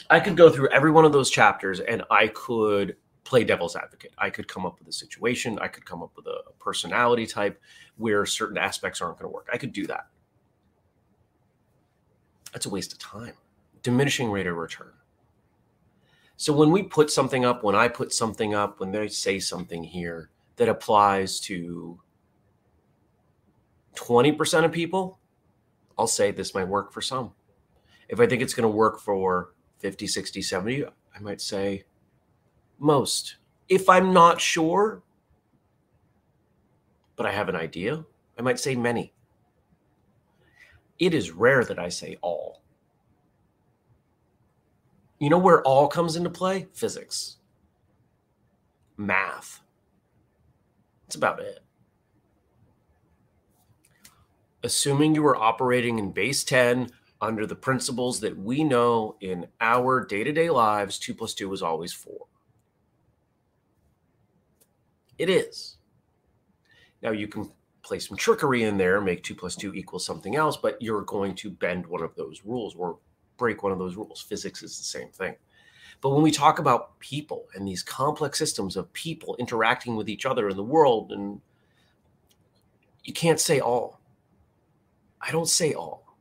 I 0.09 0.19
could 0.19 0.37
go 0.37 0.49
through 0.49 0.69
every 0.69 0.91
one 0.91 1.05
of 1.05 1.11
those 1.11 1.31
chapters 1.31 1.79
and 1.79 2.03
I 2.11 2.27
could 2.27 2.95
play 3.23 3.43
devil's 3.43 3.75
advocate. 3.75 4.13
I 4.19 4.29
could 4.29 4.47
come 4.47 4.65
up 4.65 4.77
with 4.77 4.87
a 4.87 4.93
situation, 4.93 5.57
I 5.59 5.67
could 5.67 5.85
come 5.85 6.03
up 6.03 6.11
with 6.15 6.27
a 6.27 6.41
personality 6.59 7.25
type 7.25 7.59
where 7.97 8.25
certain 8.25 8.57
aspects 8.57 9.01
aren't 9.01 9.17
going 9.17 9.29
to 9.29 9.33
work. 9.33 9.49
I 9.51 9.57
could 9.57 9.73
do 9.73 9.87
that. 9.87 10.07
That's 12.55 12.67
a 12.67 12.69
waste 12.69 12.93
of 12.93 12.99
time. 12.99 13.33
Diminishing 13.83 14.31
rate 14.31 14.47
of 14.47 14.55
return. 14.55 14.93
So 16.37 16.53
when 16.53 16.71
we 16.71 16.83
put 16.83 17.11
something 17.11 17.43
up, 17.43 17.65
when 17.65 17.75
I 17.75 17.89
put 17.89 18.13
something 18.13 18.55
up, 18.55 18.79
when 18.79 18.93
they 18.93 19.09
say 19.09 19.39
something 19.39 19.83
here 19.83 20.29
that 20.55 20.69
applies 20.69 21.41
to 21.41 21.99
20% 23.95 24.63
of 24.63 24.71
people, 24.71 25.19
I'll 25.97 26.07
say 26.07 26.31
this 26.31 26.55
might 26.55 26.69
work 26.69 26.93
for 26.93 27.01
some. 27.01 27.33
If 28.07 28.21
I 28.21 28.25
think 28.25 28.41
it's 28.41 28.53
going 28.53 28.71
to 28.71 28.73
work 28.73 29.01
for 29.01 29.53
50, 29.79 30.07
60, 30.07 30.41
70, 30.41 30.85
I 30.85 31.19
might 31.19 31.41
say 31.41 31.83
most. 32.79 33.35
If 33.67 33.89
I'm 33.89 34.13
not 34.13 34.39
sure, 34.39 35.03
but 37.17 37.25
I 37.25 37.33
have 37.33 37.49
an 37.49 37.57
idea, 37.57 38.05
I 38.39 38.41
might 38.43 38.61
say 38.61 38.77
many. 38.77 39.11
It 40.99 41.13
is 41.13 41.31
rare 41.31 41.63
that 41.65 41.79
I 41.79 41.89
say 41.89 42.17
all. 42.21 42.61
You 45.19 45.29
know 45.29 45.37
where 45.37 45.61
all 45.63 45.87
comes 45.87 46.15
into 46.15 46.29
play? 46.29 46.67
Physics, 46.73 47.37
math. 48.97 49.61
That's 51.03 51.15
about 51.15 51.39
it 51.39 51.59
assuming 54.65 55.13
you 55.13 55.21
were 55.21 55.35
operating 55.35 55.99
in 55.99 56.11
base 56.11 56.43
10 56.43 56.89
under 57.21 57.45
the 57.45 57.55
principles 57.55 58.19
that 58.19 58.35
we 58.35 58.63
know 58.63 59.15
in 59.21 59.45
our 59.61 60.03
day 60.03 60.23
to 60.23 60.33
day 60.33 60.49
lives, 60.49 60.97
two 60.97 61.13
plus 61.13 61.35
two 61.35 61.53
is 61.53 61.61
always 61.61 61.93
four. 61.93 62.25
It 65.19 65.29
is. 65.29 65.77
Now, 67.01 67.11
you 67.11 67.27
can 67.27 67.51
play 67.85 67.99
some 67.99 68.17
trickery 68.17 68.63
in 68.63 68.77
there, 68.77 68.99
make 68.99 69.23
two 69.23 69.35
plus 69.35 69.55
two 69.55 69.73
equal 69.73 69.99
something 69.99 70.35
else, 70.35 70.57
but 70.57 70.81
you're 70.81 71.03
going 71.03 71.35
to 71.35 71.51
bend 71.51 71.85
one 71.85 72.01
of 72.01 72.15
those 72.15 72.41
rules 72.43 72.75
or 72.75 72.97
break 73.37 73.61
one 73.61 73.71
of 73.71 73.77
those 73.77 73.95
rules. 73.95 74.21
Physics 74.21 74.63
is 74.63 74.77
the 74.77 74.83
same 74.83 75.09
thing. 75.09 75.35
But 76.01 76.09
when 76.09 76.23
we 76.23 76.31
talk 76.31 76.59
about 76.59 76.99
people 76.99 77.45
and 77.53 77.67
these 77.67 77.83
complex 77.83 78.39
systems 78.39 78.75
of 78.75 78.91
people 78.93 79.35
interacting 79.39 79.95
with 79.95 80.09
each 80.09 80.25
other 80.25 80.49
in 80.49 80.57
the 80.57 80.63
world, 80.63 81.11
and 81.11 81.39
you 83.03 83.13
can't 83.13 83.39
say 83.39 83.59
all. 83.59 84.01
I 85.21 85.31
don't 85.31 85.47
say 85.47 85.73
all. 85.73 86.15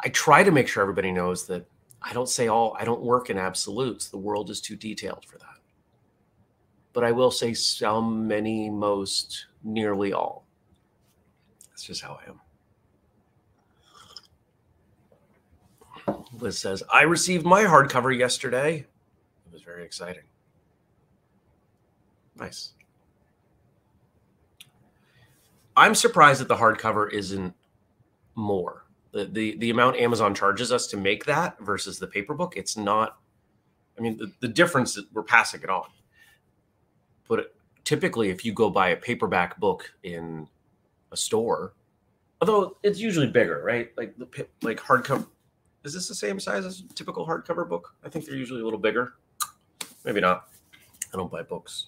I 0.00 0.08
try 0.10 0.44
to 0.44 0.52
make 0.52 0.68
sure 0.68 0.82
everybody 0.82 1.10
knows 1.10 1.46
that 1.46 1.66
I 2.02 2.12
don't 2.12 2.28
say 2.28 2.48
all. 2.48 2.76
I 2.78 2.84
don't 2.84 3.02
work 3.02 3.30
in 3.30 3.38
absolutes. 3.38 4.08
The 4.08 4.18
world 4.18 4.50
is 4.50 4.60
too 4.60 4.76
detailed 4.76 5.24
for 5.24 5.38
that. 5.38 5.46
But 6.96 7.04
I 7.04 7.12
will 7.12 7.30
say 7.30 7.52
some, 7.52 8.26
many, 8.26 8.70
most, 8.70 9.48
nearly 9.62 10.14
all. 10.14 10.46
That's 11.68 11.82
just 11.82 12.00
how 12.00 12.18
I 12.22 12.30
am. 16.08 16.24
Liz 16.32 16.58
says, 16.58 16.82
I 16.90 17.02
received 17.02 17.44
my 17.44 17.64
hardcover 17.64 18.16
yesterday. 18.16 18.76
It 18.76 19.52
was 19.52 19.60
very 19.60 19.84
exciting. 19.84 20.22
Nice. 22.34 22.72
I'm 25.76 25.94
surprised 25.94 26.40
that 26.40 26.48
the 26.48 26.56
hardcover 26.56 27.12
isn't 27.12 27.52
more. 28.36 28.86
The, 29.12 29.26
the 29.26 29.58
the 29.58 29.68
amount 29.68 29.96
Amazon 29.98 30.34
charges 30.34 30.72
us 30.72 30.86
to 30.86 30.96
make 30.96 31.26
that 31.26 31.60
versus 31.60 31.98
the 31.98 32.06
paper 32.06 32.32
book, 32.32 32.54
it's 32.56 32.78
not. 32.78 33.18
I 33.98 34.00
mean, 34.00 34.16
the, 34.16 34.32
the 34.40 34.48
difference 34.48 34.98
we're 35.12 35.22
passing 35.22 35.60
it 35.62 35.68
on. 35.68 35.88
But 37.28 37.54
typically, 37.84 38.30
if 38.30 38.44
you 38.44 38.52
go 38.52 38.70
buy 38.70 38.90
a 38.90 38.96
paperback 38.96 39.58
book 39.58 39.92
in 40.02 40.46
a 41.12 41.16
store, 41.16 41.74
although 42.40 42.76
it's 42.82 42.98
usually 42.98 43.26
bigger, 43.26 43.62
right? 43.64 43.90
Like 43.96 44.16
the 44.16 44.46
like 44.62 44.78
hardcover 44.78 45.26
is 45.84 45.94
this 45.94 46.08
the 46.08 46.14
same 46.16 46.40
size 46.40 46.64
as 46.64 46.80
a 46.80 46.94
typical 46.94 47.24
hardcover 47.24 47.68
book? 47.68 47.94
I 48.04 48.08
think 48.08 48.26
they're 48.26 48.34
usually 48.34 48.60
a 48.60 48.64
little 48.64 48.78
bigger. 48.78 49.14
Maybe 50.04 50.20
not. 50.20 50.48
I 51.14 51.16
don't 51.16 51.30
buy 51.30 51.42
books. 51.42 51.86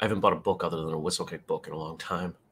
I 0.00 0.04
haven't 0.04 0.18
bought 0.18 0.32
a 0.32 0.36
book 0.36 0.64
other 0.64 0.78
than 0.78 0.92
a 0.92 0.98
Whistlekick 0.98 1.46
book 1.46 1.68
in 1.68 1.72
a 1.72 1.78
long 1.78 1.96
time. 1.98 2.34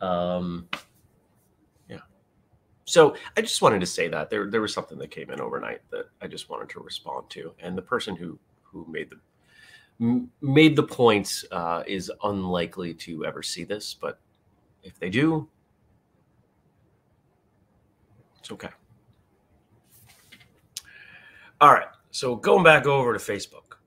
Um. 0.00 0.68
So 2.84 3.16
I 3.36 3.40
just 3.40 3.62
wanted 3.62 3.80
to 3.80 3.86
say 3.86 4.08
that 4.08 4.28
there 4.28 4.50
there 4.50 4.60
was 4.60 4.74
something 4.74 4.98
that 4.98 5.10
came 5.10 5.30
in 5.30 5.40
overnight 5.40 5.80
that 5.90 6.06
I 6.20 6.26
just 6.26 6.50
wanted 6.50 6.68
to 6.70 6.80
respond 6.80 7.30
to, 7.30 7.54
and 7.60 7.76
the 7.76 7.82
person 7.82 8.14
who 8.14 8.38
who 8.62 8.86
made 8.90 9.10
the 9.10 10.26
made 10.40 10.76
the 10.76 10.82
point 10.82 11.44
uh, 11.52 11.82
is 11.86 12.10
unlikely 12.24 12.94
to 12.94 13.24
ever 13.24 13.42
see 13.42 13.64
this, 13.64 13.94
but 13.94 14.18
if 14.82 14.98
they 14.98 15.08
do, 15.08 15.48
it's 18.38 18.50
okay. 18.50 18.68
All 21.60 21.72
right. 21.72 21.86
So 22.10 22.36
going 22.36 22.64
back 22.64 22.86
over 22.86 23.16
to 23.16 23.18
Facebook. 23.18 23.78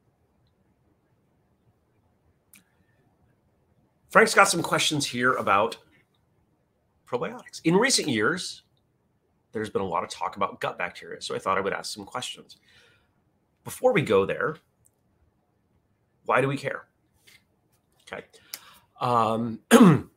Frank's 4.09 4.33
got 4.33 4.45
some 4.45 4.63
questions 4.63 5.05
here 5.05 5.33
about 5.33 5.77
probiotics. 7.07 7.61
In 7.65 7.75
recent 7.75 8.07
years, 8.07 8.63
there's 9.57 9.69
been 9.71 9.81
a 9.81 9.87
lot 9.87 10.03
of 10.03 10.09
talk 10.09 10.35
about 10.35 10.61
gut 10.61 10.77
bacteria. 10.77 11.19
So 11.21 11.35
I 11.35 11.39
thought 11.39 11.57
I 11.57 11.61
would 11.61 11.73
ask 11.73 11.93
some 11.93 12.05
questions. 12.05 12.57
Before 13.63 13.91
we 13.91 14.03
go 14.03 14.25
there, 14.25 14.57
why 16.25 16.41
do 16.41 16.47
we 16.47 16.57
care? 16.57 16.85
Okay. 18.03 18.23
Um, 19.01 19.59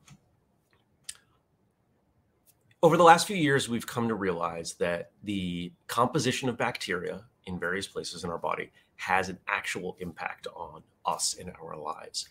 over 2.83 2.97
the 2.97 3.03
last 3.03 3.27
few 3.27 3.37
years, 3.37 3.69
we've 3.69 3.87
come 3.87 4.09
to 4.09 4.15
realize 4.15 4.75
that 4.75 5.13
the 5.25 5.73
composition 5.87 6.49
of 6.49 6.59
bacteria 6.59 7.23
in 7.47 7.59
various 7.59 7.87
places 7.87 8.25
in 8.25 8.31
our 8.31 8.39
body 8.39 8.71
has 8.97 9.31
an 9.31 9.39
actual 9.49 9.97
impact 10.01 10.47
on 10.55 10.83
us 11.07 11.35
in 11.35 11.51
our 11.63 11.77
lives. 11.77 12.29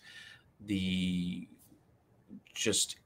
The 0.67 1.47
just 2.53 2.97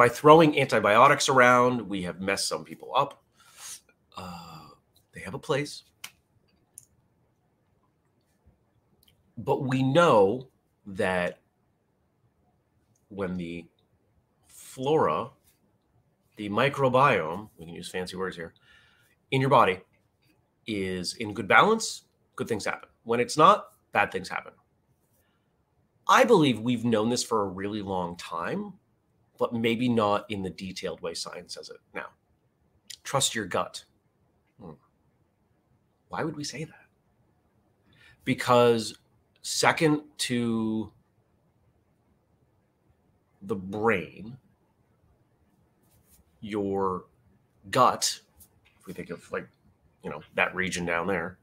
by 0.00 0.08
throwing 0.08 0.58
antibiotics 0.58 1.28
around, 1.28 1.86
we 1.86 2.00
have 2.04 2.22
messed 2.22 2.48
some 2.48 2.64
people 2.64 2.90
up. 2.96 3.22
Uh, 4.16 4.68
they 5.12 5.20
have 5.20 5.34
a 5.34 5.38
place. 5.38 5.82
But 9.36 9.66
we 9.66 9.82
know 9.82 10.48
that 10.86 11.40
when 13.10 13.36
the 13.36 13.66
flora 14.46 15.28
the 16.38 16.48
microbiome, 16.48 17.50
we 17.58 17.66
can 17.66 17.74
use 17.74 17.90
fancy 17.90 18.16
words 18.16 18.36
here, 18.36 18.54
in 19.32 19.42
your 19.42 19.50
body 19.50 19.80
is 20.66 21.14
in 21.16 21.34
good 21.34 21.46
balance, 21.46 22.04
good 22.36 22.48
things 22.48 22.64
happen. 22.64 22.88
When 23.02 23.20
it's 23.20 23.36
not, 23.36 23.66
bad 23.92 24.10
things 24.12 24.30
happen. 24.30 24.54
I 26.08 26.24
believe 26.24 26.58
we've 26.58 26.86
known 26.86 27.10
this 27.10 27.22
for 27.22 27.42
a 27.42 27.48
really 27.48 27.82
long 27.82 28.16
time, 28.16 28.79
but 29.40 29.54
maybe 29.54 29.88
not 29.88 30.30
in 30.30 30.42
the 30.42 30.50
detailed 30.50 31.00
way 31.00 31.14
science 31.14 31.54
says 31.54 31.70
it 31.70 31.78
now. 31.94 32.08
Trust 33.02 33.34
your 33.34 33.46
gut. 33.46 33.82
Hmm. 34.62 34.72
Why 36.10 36.22
would 36.22 36.36
we 36.36 36.44
say 36.44 36.64
that? 36.64 36.84
Because 38.24 38.98
second 39.40 40.02
to 40.18 40.92
the 43.40 43.56
brain, 43.56 44.36
your 46.42 47.06
gut, 47.70 48.20
if 48.78 48.86
we 48.86 48.92
think 48.92 49.08
of 49.08 49.32
like, 49.32 49.48
you 50.04 50.10
know, 50.10 50.20
that 50.34 50.54
region 50.54 50.84
down 50.84 51.06
there, 51.06 51.38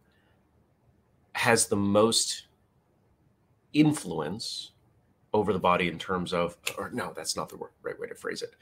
has 1.33 1.65
the 1.65 1.75
most 1.75 2.45
influence 3.73 4.73
over 5.33 5.53
the 5.53 5.59
body 5.59 5.87
in 5.87 5.99
terms 5.99 6.33
of, 6.33 6.57
or 6.77 6.89
no, 6.91 7.13
that's 7.15 7.35
not 7.35 7.49
the 7.49 7.57
right 7.83 7.99
way 7.99 8.07
to 8.07 8.15
phrase 8.15 8.41
it. 8.41 8.55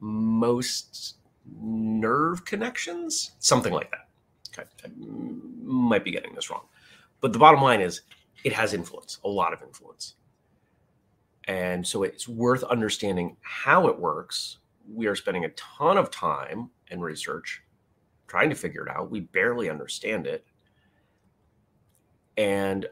Most 0.00 1.16
nerve 1.60 2.44
connections, 2.44 3.32
something 3.38 3.72
like 3.72 3.90
that. 3.90 4.08
Okay, 4.52 4.68
I 4.84 4.88
might 5.62 6.04
be 6.04 6.10
getting 6.10 6.34
this 6.34 6.50
wrong, 6.50 6.64
but 7.20 7.32
the 7.32 7.38
bottom 7.38 7.62
line 7.62 7.80
is, 7.80 8.02
it 8.42 8.52
has 8.52 8.74
influence, 8.74 9.18
a 9.24 9.28
lot 9.28 9.52
of 9.52 9.62
influence, 9.62 10.14
and 11.44 11.86
so 11.86 12.02
it's 12.02 12.26
worth 12.26 12.62
understanding 12.64 13.36
how 13.42 13.86
it 13.86 13.98
works 13.98 14.58
we 14.92 15.06
are 15.06 15.14
spending 15.14 15.44
a 15.44 15.50
ton 15.50 15.96
of 15.96 16.10
time 16.10 16.70
and 16.90 17.02
research 17.02 17.62
trying 18.26 18.50
to 18.50 18.56
figure 18.56 18.82
it 18.86 18.88
out. 18.88 19.10
We 19.10 19.20
barely 19.20 19.70
understand 19.70 20.26
it. 20.26 20.44
And 22.36 22.86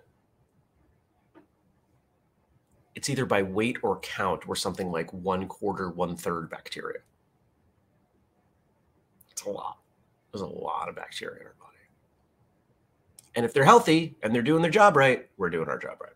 it's 2.98 3.08
either 3.08 3.24
by 3.24 3.44
weight 3.44 3.78
or 3.84 4.00
count, 4.00 4.48
we're 4.48 4.56
something 4.56 4.90
like 4.90 5.12
one 5.12 5.46
quarter, 5.46 5.88
one 5.88 6.16
third 6.16 6.50
bacteria. 6.50 6.98
It's 9.30 9.42
a 9.42 9.50
lot. 9.50 9.78
There's 10.32 10.42
a 10.42 10.46
lot 10.46 10.88
of 10.88 10.96
bacteria 10.96 11.42
in 11.42 11.46
our 11.46 11.54
body. 11.61 11.76
And 13.37 13.46
if 13.46 13.54
they're 13.54 13.64
healthy 13.64 14.16
and 14.24 14.34
they're 14.34 14.42
doing 14.42 14.62
their 14.62 14.70
job 14.72 14.96
right, 14.96 15.28
we're 15.37 15.48
doing 15.48 15.68
our 15.68 15.78
job 15.78 15.98
right. 16.00 16.12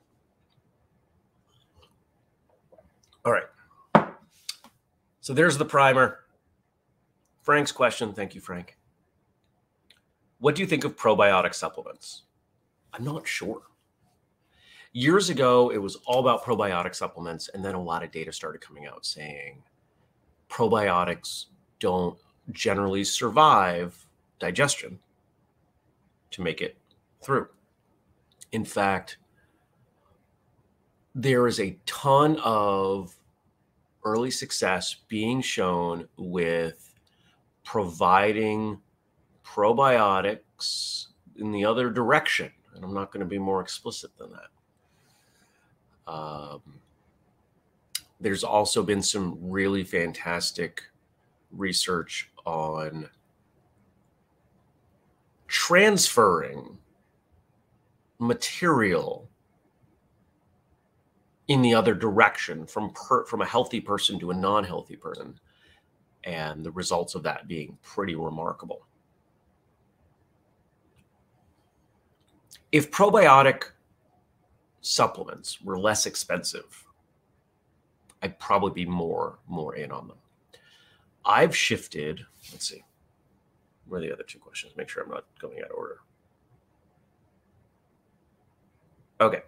All 3.24 3.30
right. 3.30 4.08
So 5.20 5.32
there's 5.32 5.56
the 5.56 5.64
primer. 5.64 6.24
Frank's 7.42 7.70
question. 7.70 8.12
Thank 8.12 8.34
you, 8.34 8.40
Frank. 8.40 8.76
What 10.40 10.56
do 10.56 10.62
you 10.62 10.66
think 10.66 10.82
of 10.82 10.96
probiotic 10.96 11.54
supplements? 11.54 12.22
I'm 12.92 13.04
not 13.04 13.28
sure. 13.28 13.62
Years 14.94 15.30
ago, 15.30 15.70
it 15.70 15.78
was 15.78 15.96
all 16.06 16.20
about 16.20 16.44
probiotic 16.44 16.94
supplements, 16.94 17.48
and 17.48 17.64
then 17.64 17.74
a 17.74 17.82
lot 17.82 18.02
of 18.02 18.10
data 18.10 18.32
started 18.32 18.60
coming 18.60 18.86
out 18.86 19.06
saying 19.06 19.62
probiotics 20.50 21.46
don't 21.78 22.18
generally 22.50 23.02
survive 23.02 24.06
digestion 24.38 24.98
to 26.30 26.42
make 26.42 26.60
it 26.60 26.76
through. 27.22 27.48
In 28.52 28.64
fact, 28.64 29.16
there 31.14 31.46
is 31.46 31.58
a 31.60 31.78
ton 31.86 32.38
of 32.42 33.14
early 34.04 34.30
success 34.30 34.96
being 35.08 35.40
shown 35.40 36.08
with 36.16 36.94
providing 37.64 38.78
probiotics 39.44 41.06
in 41.36 41.52
the 41.52 41.64
other 41.64 41.90
direction. 41.90 42.50
And 42.74 42.84
I'm 42.84 42.94
not 42.94 43.12
going 43.12 43.20
to 43.20 43.26
be 43.28 43.38
more 43.38 43.60
explicit 43.60 44.10
than 44.18 44.30
that. 44.32 44.48
Um, 46.06 46.60
there's 48.20 48.44
also 48.44 48.82
been 48.82 49.02
some 49.02 49.38
really 49.40 49.84
fantastic 49.84 50.82
research 51.50 52.30
on 52.44 53.08
transferring 55.48 56.78
material 58.18 59.28
in 61.48 61.60
the 61.60 61.74
other 61.74 61.94
direction 61.94 62.64
from 62.64 62.90
per, 62.92 63.24
from 63.26 63.42
a 63.42 63.46
healthy 63.46 63.80
person 63.80 64.18
to 64.20 64.30
a 64.30 64.34
non-healthy 64.34 64.96
person 64.96 65.38
and 66.24 66.64
the 66.64 66.70
results 66.70 67.14
of 67.14 67.22
that 67.24 67.48
being 67.48 67.76
pretty 67.82 68.14
remarkable. 68.14 68.86
If 72.70 72.90
probiotic 72.90 73.64
supplements 74.82 75.60
were 75.62 75.78
less 75.78 76.06
expensive 76.06 76.84
i'd 78.22 78.38
probably 78.38 78.84
be 78.84 78.88
more 78.88 79.38
more 79.48 79.74
in 79.76 79.90
on 79.90 80.08
them. 80.08 80.16
I've 81.24 81.56
shifted 81.56 82.26
let's 82.52 82.68
see 82.68 82.84
where 83.86 84.00
are 84.00 84.04
the 84.04 84.12
other 84.12 84.22
two 84.22 84.38
questions? 84.38 84.72
Make 84.76 84.88
sure 84.88 85.02
i'm 85.02 85.10
not 85.10 85.24
going 85.40 85.58
out 85.58 85.70
of 85.70 85.76
order. 85.76 85.98
Okay. 89.20 89.42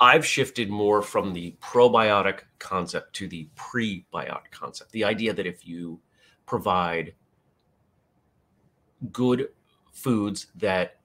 I've 0.00 0.24
shifted 0.24 0.68
more 0.68 1.02
from 1.02 1.32
the 1.32 1.56
probiotic 1.60 2.40
concept 2.58 3.14
to 3.16 3.28
the 3.28 3.48
prebiotic 3.56 4.50
concept. 4.50 4.92
The 4.92 5.04
idea 5.04 5.32
that 5.32 5.46
if 5.46 5.66
you 5.66 6.00
provide 6.46 7.14
good 9.12 9.48
foods 9.92 10.46
that 10.56 10.98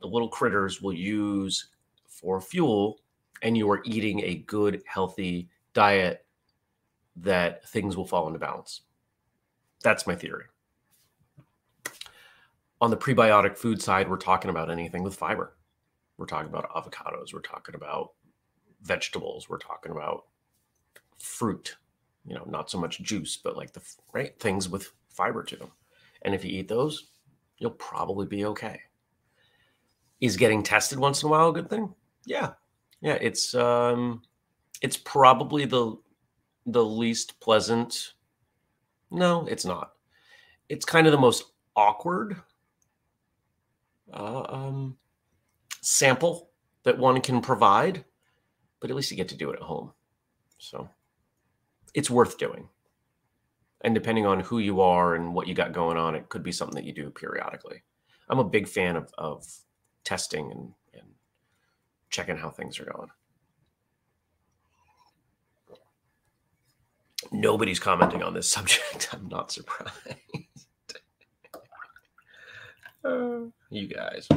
the 0.00 0.06
little 0.06 0.28
critters 0.28 0.80
will 0.80 0.92
use 0.92 1.68
for 2.20 2.40
fuel 2.40 3.00
and 3.42 3.56
you 3.56 3.70
are 3.70 3.82
eating 3.84 4.20
a 4.24 4.36
good, 4.46 4.82
healthy 4.86 5.48
diet, 5.74 6.24
that 7.16 7.68
things 7.68 7.96
will 7.96 8.06
fall 8.06 8.26
into 8.26 8.38
balance. 8.38 8.82
That's 9.82 10.06
my 10.06 10.14
theory. 10.14 10.44
On 12.80 12.90
the 12.90 12.96
prebiotic 12.96 13.56
food 13.56 13.80
side, 13.80 14.08
we're 14.08 14.16
talking 14.16 14.50
about 14.50 14.70
anything 14.70 15.02
with 15.02 15.14
fiber. 15.14 15.56
We're 16.18 16.26
talking 16.26 16.48
about 16.48 16.70
avocados. 16.70 17.32
We're 17.32 17.40
talking 17.40 17.74
about 17.74 18.12
vegetables. 18.82 19.48
We're 19.48 19.58
talking 19.58 19.92
about 19.92 20.24
fruit. 21.18 21.76
You 22.26 22.34
know, 22.34 22.44
not 22.46 22.70
so 22.70 22.78
much 22.78 23.00
juice, 23.02 23.36
but 23.36 23.56
like 23.56 23.72
the 23.72 23.82
right 24.12 24.38
things 24.40 24.68
with 24.68 24.92
fiber 25.08 25.42
to 25.44 25.56
them. 25.56 25.70
And 26.22 26.34
if 26.34 26.44
you 26.44 26.58
eat 26.58 26.68
those, 26.68 27.08
you'll 27.58 27.70
probably 27.72 28.26
be 28.26 28.44
okay. 28.46 28.80
Is 30.20 30.36
getting 30.36 30.62
tested 30.62 30.98
once 30.98 31.22
in 31.22 31.28
a 31.28 31.30
while 31.30 31.50
a 31.50 31.52
good 31.52 31.70
thing? 31.70 31.94
Yeah. 32.26 32.50
Yeah, 33.00 33.18
it's 33.20 33.54
um 33.54 34.22
it's 34.82 34.96
probably 34.96 35.64
the 35.64 35.96
the 36.66 36.84
least 36.84 37.40
pleasant. 37.40 38.14
No, 39.10 39.46
it's 39.46 39.64
not. 39.64 39.92
It's 40.68 40.84
kind 40.84 41.06
of 41.06 41.12
the 41.12 41.18
most 41.18 41.44
awkward. 41.76 42.36
Uh, 44.12 44.44
um, 44.48 44.96
sample 45.80 46.50
that 46.84 46.98
one 46.98 47.20
can 47.20 47.40
provide, 47.40 48.04
but 48.80 48.90
at 48.90 48.96
least 48.96 49.10
you 49.10 49.16
get 49.16 49.28
to 49.28 49.36
do 49.36 49.50
it 49.50 49.56
at 49.56 49.62
home. 49.62 49.92
So 50.58 50.88
it's 51.94 52.10
worth 52.10 52.38
doing. 52.38 52.68
And 53.82 53.94
depending 53.94 54.26
on 54.26 54.40
who 54.40 54.58
you 54.58 54.80
are 54.80 55.14
and 55.14 55.34
what 55.34 55.46
you 55.46 55.54
got 55.54 55.72
going 55.72 55.96
on, 55.96 56.14
it 56.14 56.28
could 56.28 56.42
be 56.42 56.52
something 56.52 56.74
that 56.74 56.84
you 56.84 56.92
do 56.92 57.10
periodically. 57.10 57.82
I'm 58.28 58.38
a 58.38 58.44
big 58.44 58.66
fan 58.66 58.96
of, 58.96 59.12
of 59.18 59.46
testing 60.02 60.50
and, 60.50 60.72
checking 62.10 62.36
how 62.36 62.50
things 62.50 62.78
are 62.80 62.84
going. 62.84 63.08
Nobody's 67.32 67.80
commenting 67.80 68.22
on 68.22 68.34
this 68.34 68.48
subject. 68.50 69.08
I'm 69.12 69.28
not 69.28 69.50
surprised. 69.52 69.92
you 73.70 73.86
guys 73.86 74.28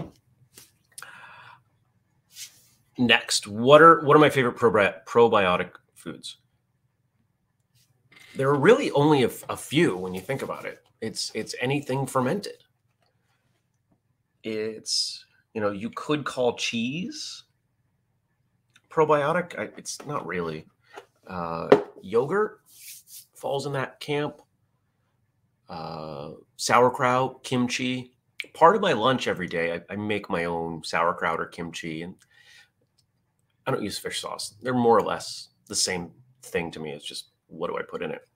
next, 2.99 3.47
what 3.47 3.81
are 3.81 4.01
what 4.01 4.15
are 4.15 4.19
my 4.19 4.29
favorite 4.29 4.57
probi- 4.57 4.93
probiotic 5.05 5.71
foods? 5.95 6.37
There 8.35 8.49
are 8.49 8.59
really 8.59 8.91
only 8.91 9.23
a 9.23 9.29
few 9.29 9.97
when 9.97 10.13
you 10.13 10.21
think 10.21 10.43
about 10.43 10.65
it. 10.65 10.83
It's 11.01 11.31
it's 11.33 11.55
anything 11.59 12.05
fermented. 12.05 12.63
It's 14.43 15.25
you 15.53 15.61
know 15.61 15.71
you 15.71 15.89
could 15.89 16.25
call 16.25 16.55
cheese 16.57 17.43
probiotic. 18.89 19.57
I, 19.57 19.69
it's 19.77 20.05
not 20.05 20.25
really. 20.25 20.65
Uh, 21.27 21.69
yogurt 22.01 22.61
falls 23.35 23.65
in 23.65 23.73
that 23.73 23.99
camp. 23.99 24.41
Uh, 25.69 26.31
sauerkraut, 26.57 27.43
kimchi. 27.43 28.13
Part 28.53 28.75
of 28.75 28.81
my 28.81 28.93
lunch 28.93 29.27
every 29.27 29.47
day, 29.47 29.73
I, 29.73 29.93
I 29.93 29.95
make 29.95 30.29
my 30.29 30.45
own 30.45 30.83
sauerkraut 30.83 31.39
or 31.39 31.45
kimchi, 31.45 32.03
and 32.03 32.15
I 33.67 33.71
don't 33.71 33.83
use 33.83 33.99
fish 33.99 34.21
sauce. 34.21 34.55
They're 34.61 34.73
more 34.73 34.97
or 34.97 35.03
less 35.03 35.49
the 35.67 35.75
same 35.75 36.11
thing 36.41 36.71
to 36.71 36.79
me. 36.79 36.91
It's 36.91 37.05
just 37.05 37.31
what 37.47 37.69
do 37.69 37.77
I 37.77 37.81
put 37.81 38.01
in 38.01 38.11
it? 38.11 38.27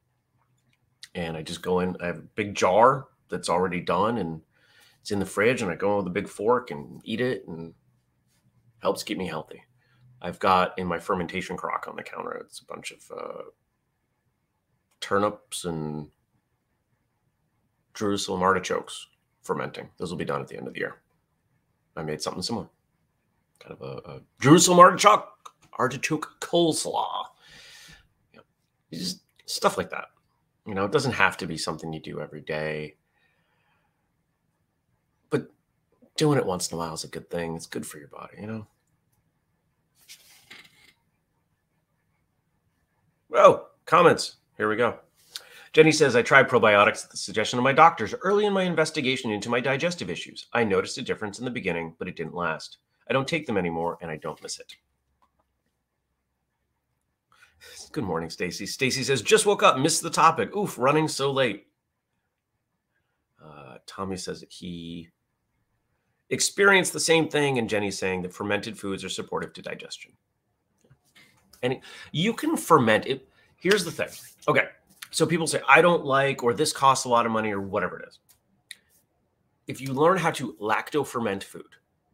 And 1.15 1.37
I 1.37 1.41
just 1.41 1.61
go 1.61 1.79
in, 1.79 1.95
I 2.01 2.07
have 2.07 2.17
a 2.17 2.29
big 2.35 2.55
jar 2.55 3.07
that's 3.29 3.49
already 3.49 3.79
done 3.79 4.17
and 4.17 4.41
it's 5.01 5.11
in 5.11 5.19
the 5.19 5.25
fridge 5.25 5.61
and 5.61 5.71
I 5.71 5.75
go 5.75 5.91
in 5.91 5.97
with 5.97 6.07
a 6.07 6.11
big 6.11 6.27
fork 6.27 6.71
and 6.71 7.01
eat 7.03 7.21
it 7.21 7.47
and 7.47 7.73
helps 8.79 9.03
keep 9.03 9.17
me 9.17 9.27
healthy. 9.27 9.63
I've 10.23 10.39
got 10.39 10.77
in 10.79 10.88
my 10.88 10.99
fermentation 10.99 11.57
crock 11.57 11.86
on 11.88 11.95
the 11.95 12.03
counter, 12.03 12.31
it's 12.31 12.59
a 12.59 12.65
bunch 12.65 12.91
of 12.91 13.12
uh, 13.15 13.41
turnips 15.01 15.65
and 15.65 16.09
Jerusalem 17.93 18.41
artichokes 18.41 19.07
fermenting. 19.43 19.89
Those 19.97 20.09
will 20.09 20.17
be 20.17 20.25
done 20.25 20.41
at 20.41 20.47
the 20.47 20.57
end 20.57 20.67
of 20.67 20.73
the 20.73 20.79
year. 20.79 20.95
I 21.95 22.01
made 22.01 22.21
something 22.21 22.41
similar 22.41 22.67
kind 23.63 23.77
of 23.79 23.81
a, 23.81 24.09
a 24.09 24.21
Jerusalem 24.39 24.79
artichoke 24.79 25.29
artichoke 25.79 26.36
coleslaw. 26.39 27.25
You 28.33 28.99
just 28.99 29.21
stuff 29.45 29.77
like 29.77 29.89
that. 29.89 30.05
You 30.65 30.75
know, 30.75 30.86
it 30.86 30.91
doesn't 30.91 31.13
have 31.13 31.38
to 31.38 31.47
be 31.47 31.57
something 31.57 31.91
you 31.91 31.99
do 31.99 32.21
every 32.21 32.41
day, 32.41 32.95
but 35.29 35.47
doing 36.15 36.38
it 36.38 36.45
once 36.45 36.71
in 36.71 36.75
a 36.75 36.77
while 36.77 36.93
is 36.93 37.03
a 37.03 37.09
good 37.09 37.29
thing. 37.29 37.55
It's 37.55 37.65
good 37.65 37.86
for 37.86 37.97
your 37.97 38.07
body, 38.07 38.38
you 38.39 38.47
know. 38.47 38.67
Oh, 43.34 43.67
comments. 43.86 44.38
Here 44.58 44.69
we 44.69 44.76
go. 44.76 45.00
Jenny 45.74 45.91
says, 45.91 46.15
I 46.15 46.22
tried 46.22 46.48
probiotics 46.48 47.06
at 47.06 47.12
the 47.12 47.17
suggestion 47.17 47.58
of 47.58 47.63
my 47.63 47.74
doctors 47.74 48.13
early 48.22 48.46
in 48.46 48.54
my 48.54 48.62
investigation 48.62 49.32
into 49.32 49.50
my 49.50 49.60
digestive 49.60 50.10
issues. 50.10 50.46
I 50.54 50.63
noticed 50.63 51.00
a 51.00 51.02
difference 51.02 51.39
in 51.39 51.46
the 51.46 51.52
beginning, 51.52 51.96
but 51.98 52.08
it 52.08 52.15
didn't 52.15 52.36
last. 52.36 52.78
I 53.10 53.13
don't 53.13 53.28
take 53.28 53.48
them 53.48 53.58
anymore 53.58 53.98
and 54.02 54.12
I 54.12 54.17
don't 54.17 54.41
miss 54.43 54.60
it. 54.60 54.76
Good 57.91 58.04
morning, 58.04 58.30
Stacy. 58.30 58.67
Stacy 58.67 59.04
says, 59.04 59.22
just 59.22 59.48
woke 59.48 59.63
up, 59.63 59.80
missed 59.80 60.04
the 60.04 60.10
topic. 60.12 60.56
Oof, 60.56 60.78
running 60.78 61.08
so 61.08 61.32
late. 61.32 61.67
Uh, 63.43 63.78
Tommy 63.88 64.17
says 64.17 64.41
that 64.41 64.52
he 64.52 65.10
experienced 66.30 66.93
the 66.93 67.00
same 67.00 67.30
thing, 67.30 67.58
and 67.58 67.69
Jenny's 67.69 67.98
saying 67.98 68.22
that 68.24 68.34
fermented 68.34 68.78
foods 68.78 69.04
are 69.04 69.10
supportive 69.10 69.54
to 69.54 69.62
digestion. 69.62 70.12
And 71.63 71.80
you 72.12 72.34
can 72.34 72.56
ferment 72.56 73.08
it. 73.08 73.28
Here's 73.56 73.84
the 73.84 73.91
thing. 73.91 74.10
Okay. 74.47 74.67
So 75.12 75.26
people 75.26 75.47
say, 75.47 75.62
I 75.67 75.82
don't 75.82 76.06
like, 76.06 76.43
or 76.43 76.54
this 76.54 76.73
costs 76.73 77.06
a 77.06 77.10
lot 77.10 77.26
of 77.26 77.32
money, 77.32 77.52
or 77.52 77.62
whatever 77.62 77.99
it 77.99 78.08
is. 78.08 78.19
If 79.67 79.80
you 79.80 79.93
learn 79.93 80.17
how 80.17 80.32
to 80.32 80.54
lacto 80.62 81.08
ferment 81.08 81.43
food, 81.43 81.63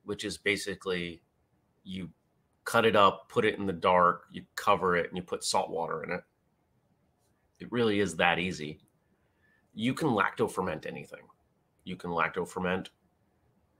which 0.03 0.23
is 0.23 0.37
basically 0.37 1.21
you 1.83 2.09
cut 2.65 2.85
it 2.85 2.95
up, 2.95 3.29
put 3.29 3.45
it 3.45 3.57
in 3.57 3.65
the 3.65 3.73
dark, 3.73 4.25
you 4.31 4.43
cover 4.55 4.95
it, 4.95 5.07
and 5.07 5.17
you 5.17 5.23
put 5.23 5.43
salt 5.43 5.71
water 5.71 6.03
in 6.03 6.11
it. 6.11 6.21
It 7.59 7.71
really 7.71 7.99
is 7.99 8.15
that 8.17 8.37
easy. 8.37 8.79
You 9.73 9.93
can 9.93 10.09
lacto 10.09 10.51
ferment 10.51 10.85
anything. 10.85 11.21
You 11.85 11.95
can 11.95 12.11
lacto 12.11 12.47
ferment 12.47 12.89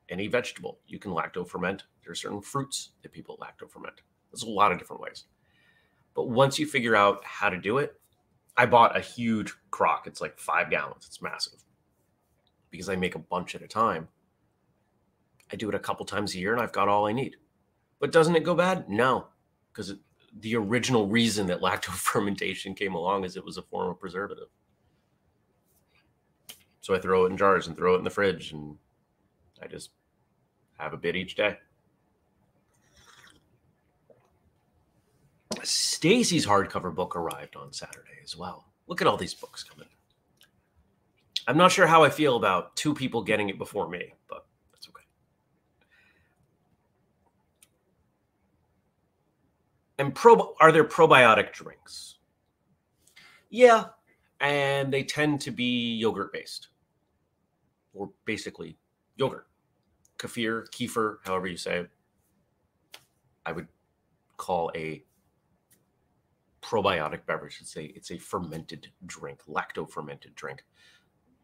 any 0.10 0.28
vegetable. 0.28 0.80
You 0.88 0.98
can 0.98 1.12
lacto 1.12 1.48
ferment. 1.48 1.84
There 2.04 2.12
are 2.12 2.16
certain 2.16 2.42
fruits 2.42 2.92
that 3.04 3.12
people 3.12 3.38
lacto 3.40 3.70
ferment. 3.70 4.02
There's 4.32 4.44
a 4.44 4.50
lot 4.50 4.72
of 4.72 4.80
different 4.80 5.02
ways. 5.02 5.26
But 6.20 6.28
once 6.28 6.60
you 6.60 6.66
figure 6.66 6.98
out 6.98 7.24
how 7.24 7.50
to 7.50 7.58
do 7.58 7.78
it, 7.78 7.98
I 8.58 8.66
bought 8.66 8.98
a 8.98 9.00
huge 9.00 9.54
crock. 9.72 10.06
It's 10.06 10.20
like 10.20 10.38
five 10.38 10.70
gallons. 10.70 11.06
It's 11.08 11.22
massive 11.22 11.64
because 12.70 12.90
I 12.90 12.98
make 12.98 13.16
a 13.16 13.20
bunch 13.20 13.56
at 13.56 13.62
a 13.62 13.70
time. 13.70 14.06
I 15.50 15.56
do 15.56 15.70
it 15.70 15.76
a 15.76 15.80
couple 15.80 16.06
times 16.06 16.36
a 16.36 16.40
year 16.40 16.52
and 16.52 16.62
I've 16.62 16.74
got 16.74 16.90
all 16.90 17.08
I 17.08 17.14
need. 17.14 17.38
But 18.02 18.12
doesn't 18.12 18.36
it 18.36 18.44
go 18.44 18.54
bad? 18.54 18.90
No, 18.90 19.28
because 19.72 19.94
the 20.42 20.58
original 20.58 21.08
reason 21.08 21.48
that 21.48 21.62
lacto 21.62 21.92
fermentation 21.92 22.76
came 22.76 22.96
along 22.96 23.24
is 23.24 23.38
it 23.38 23.46
was 23.46 23.56
a 23.56 23.62
form 23.62 23.90
of 23.90 23.98
preservative. 23.98 24.50
So 26.82 26.94
I 26.94 27.00
throw 27.00 27.24
it 27.24 27.32
in 27.32 27.38
jars 27.38 27.68
and 27.68 27.78
throw 27.78 27.96
it 27.96 28.00
in 28.00 28.04
the 28.04 28.10
fridge 28.10 28.52
and 28.52 28.76
I 29.62 29.68
just 29.68 29.92
have 30.80 30.92
a 30.92 30.98
bit 30.98 31.16
each 31.16 31.36
day. 31.36 31.56
Stacy's 35.70 36.46
hardcover 36.46 36.94
book 36.94 37.16
arrived 37.16 37.56
on 37.56 37.72
Saturday 37.72 38.20
as 38.24 38.36
well. 38.36 38.66
Look 38.88 39.02
at 39.02 39.08
all 39.08 39.18
these 39.18 39.34
books 39.34 39.64
coming. 39.64 39.88
I'm 41.48 41.58
not 41.58 41.72
sure 41.72 41.88
how 41.88 42.04
I 42.04 42.10
feel 42.10 42.38
about 42.38 42.76
two 42.76 42.94
people 42.94 43.24
getting 43.24 43.50
it 43.50 43.58
before 43.58 43.88
me, 43.90 44.14
but 44.28 44.46
that's 44.72 44.88
okay. 44.88 45.04
And 49.98 50.14
pro 50.14 50.56
are 50.60 50.72
there 50.72 50.84
probiotic 50.84 51.54
drinks? 51.54 52.16
Yeah, 53.50 53.86
and 54.40 54.92
they 54.94 55.04
tend 55.04 55.42
to 55.42 55.52
be 55.52 55.96
yogurt 55.96 56.32
based, 56.34 56.70
or 57.94 58.12
basically 58.26 58.78
yogurt, 59.18 59.48
kefir, 60.18 60.70
kefir, 60.70 61.18
however 61.24 61.48
you 61.48 61.58
say 61.58 61.80
it. 61.80 61.90
I 63.46 63.52
would 63.52 63.68
call 64.38 64.72
a 64.76 65.04
probiotic 66.70 67.26
beverage. 67.26 67.58
It's 67.62 67.76
a 67.78 67.86
it's 67.96 68.12
a 68.12 68.18
fermented 68.18 68.90
drink, 69.06 69.42
lacto 69.48 69.90
fermented 69.90 70.36
drink. 70.36 70.64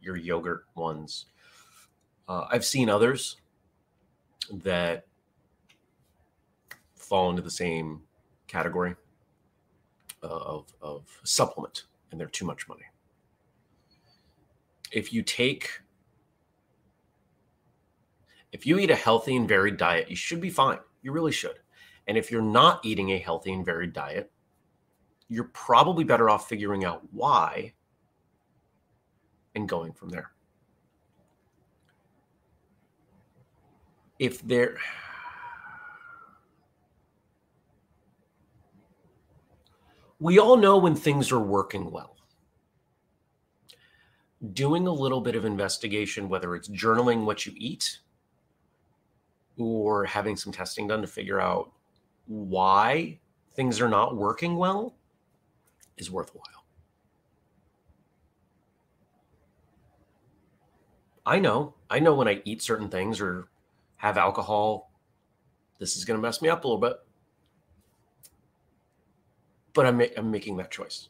Your 0.01 0.15
yogurt 0.15 0.65
ones. 0.75 1.25
Uh, 2.27 2.45
I've 2.51 2.65
seen 2.65 2.89
others 2.89 3.37
that 4.51 5.05
fall 6.95 7.29
into 7.31 7.41
the 7.41 7.51
same 7.51 8.01
category 8.47 8.95
uh, 10.23 10.27
of 10.27 10.73
of 10.81 11.19
supplement, 11.23 11.85
and 12.11 12.19
they're 12.19 12.27
too 12.27 12.45
much 12.45 12.67
money. 12.67 12.85
If 14.91 15.11
you 15.11 15.23
take 15.23 15.71
if 18.51 18.65
you 18.65 18.77
eat 18.77 18.91
a 18.91 18.95
healthy 18.95 19.35
and 19.35 19.49
varied 19.49 19.77
diet, 19.77 20.09
you 20.09 20.15
should 20.15 20.39
be 20.39 20.49
fine. 20.49 20.79
You 21.01 21.11
really 21.11 21.31
should. 21.31 21.59
And 22.07 22.15
if 22.17 22.31
you're 22.31 22.41
not 22.43 22.85
eating 22.85 23.11
a 23.11 23.17
healthy 23.17 23.51
and 23.51 23.65
varied 23.65 23.91
diet, 23.91 24.31
you're 25.29 25.45
probably 25.45 26.03
better 26.03 26.29
off 26.29 26.47
figuring 26.47 26.85
out 26.85 27.01
why 27.11 27.73
and 29.55 29.67
going 29.67 29.93
from 29.93 30.09
there. 30.09 30.31
If 34.19 34.41
there, 34.43 34.77
we 40.19 40.39
all 40.39 40.57
know 40.57 40.77
when 40.77 40.95
things 40.95 41.31
are 41.31 41.39
working 41.39 41.91
well. 41.91 42.15
Doing 44.53 44.85
a 44.87 44.93
little 44.93 45.21
bit 45.21 45.35
of 45.35 45.43
investigation, 45.43 46.29
whether 46.29 46.55
it's 46.55 46.69
journaling 46.69 47.25
what 47.25 47.45
you 47.45 47.53
eat 47.55 47.99
or 49.57 50.05
having 50.05 50.35
some 50.35 50.53
testing 50.53 50.87
done 50.87 51.01
to 51.01 51.07
figure 51.07 51.41
out 51.41 51.71
why 52.27 53.19
things 53.55 53.81
are 53.81 53.89
not 53.89 54.15
working 54.15 54.55
well 54.55 54.95
is 55.97 56.11
worthwhile. 56.11 56.65
I 61.25 61.39
know. 61.39 61.75
I 61.89 61.99
know 61.99 62.13
when 62.13 62.27
I 62.27 62.41
eat 62.45 62.61
certain 62.61 62.89
things 62.89 63.19
or 63.19 63.47
have 63.97 64.17
alcohol, 64.17 64.91
this 65.79 65.97
is 65.97 66.05
going 66.05 66.17
to 66.17 66.21
mess 66.21 66.41
me 66.41 66.49
up 66.49 66.63
a 66.63 66.67
little 66.67 66.79
bit. 66.81 66.97
But 69.73 69.85
I'm, 69.85 70.01
I'm 70.15 70.31
making 70.31 70.57
that 70.57 70.71
choice. 70.71 71.09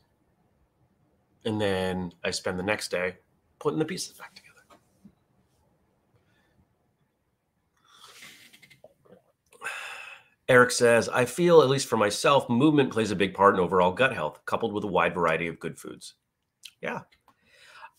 And 1.44 1.60
then 1.60 2.14
I 2.24 2.32
spend 2.32 2.58
the 2.58 2.64
next 2.64 2.90
day 2.90 3.18
putting 3.60 3.78
the 3.78 3.86
pieces 3.86 4.18
back 4.18 4.34
together. 4.34 4.45
Eric 10.48 10.72
says, 10.72 11.10
I 11.10 11.26
feel, 11.26 11.62
at 11.62 11.70
least 11.70 11.88
for 11.88 11.98
myself, 11.98 12.48
movement 12.50 12.92
plays 12.92 13.12
a 13.12 13.16
big 13.16 13.34
part 13.34 13.56
in 13.56 13.60
overall 13.60 13.92
gut 13.92 14.14
health, 14.14 14.40
coupled 14.46 14.74
with 14.74 14.84
a 14.84 14.88
wide 14.88 15.16
variety 15.16 15.48
of 15.48 15.60
good 15.60 15.78
foods. 15.78 16.14
Yeah. 16.82 17.02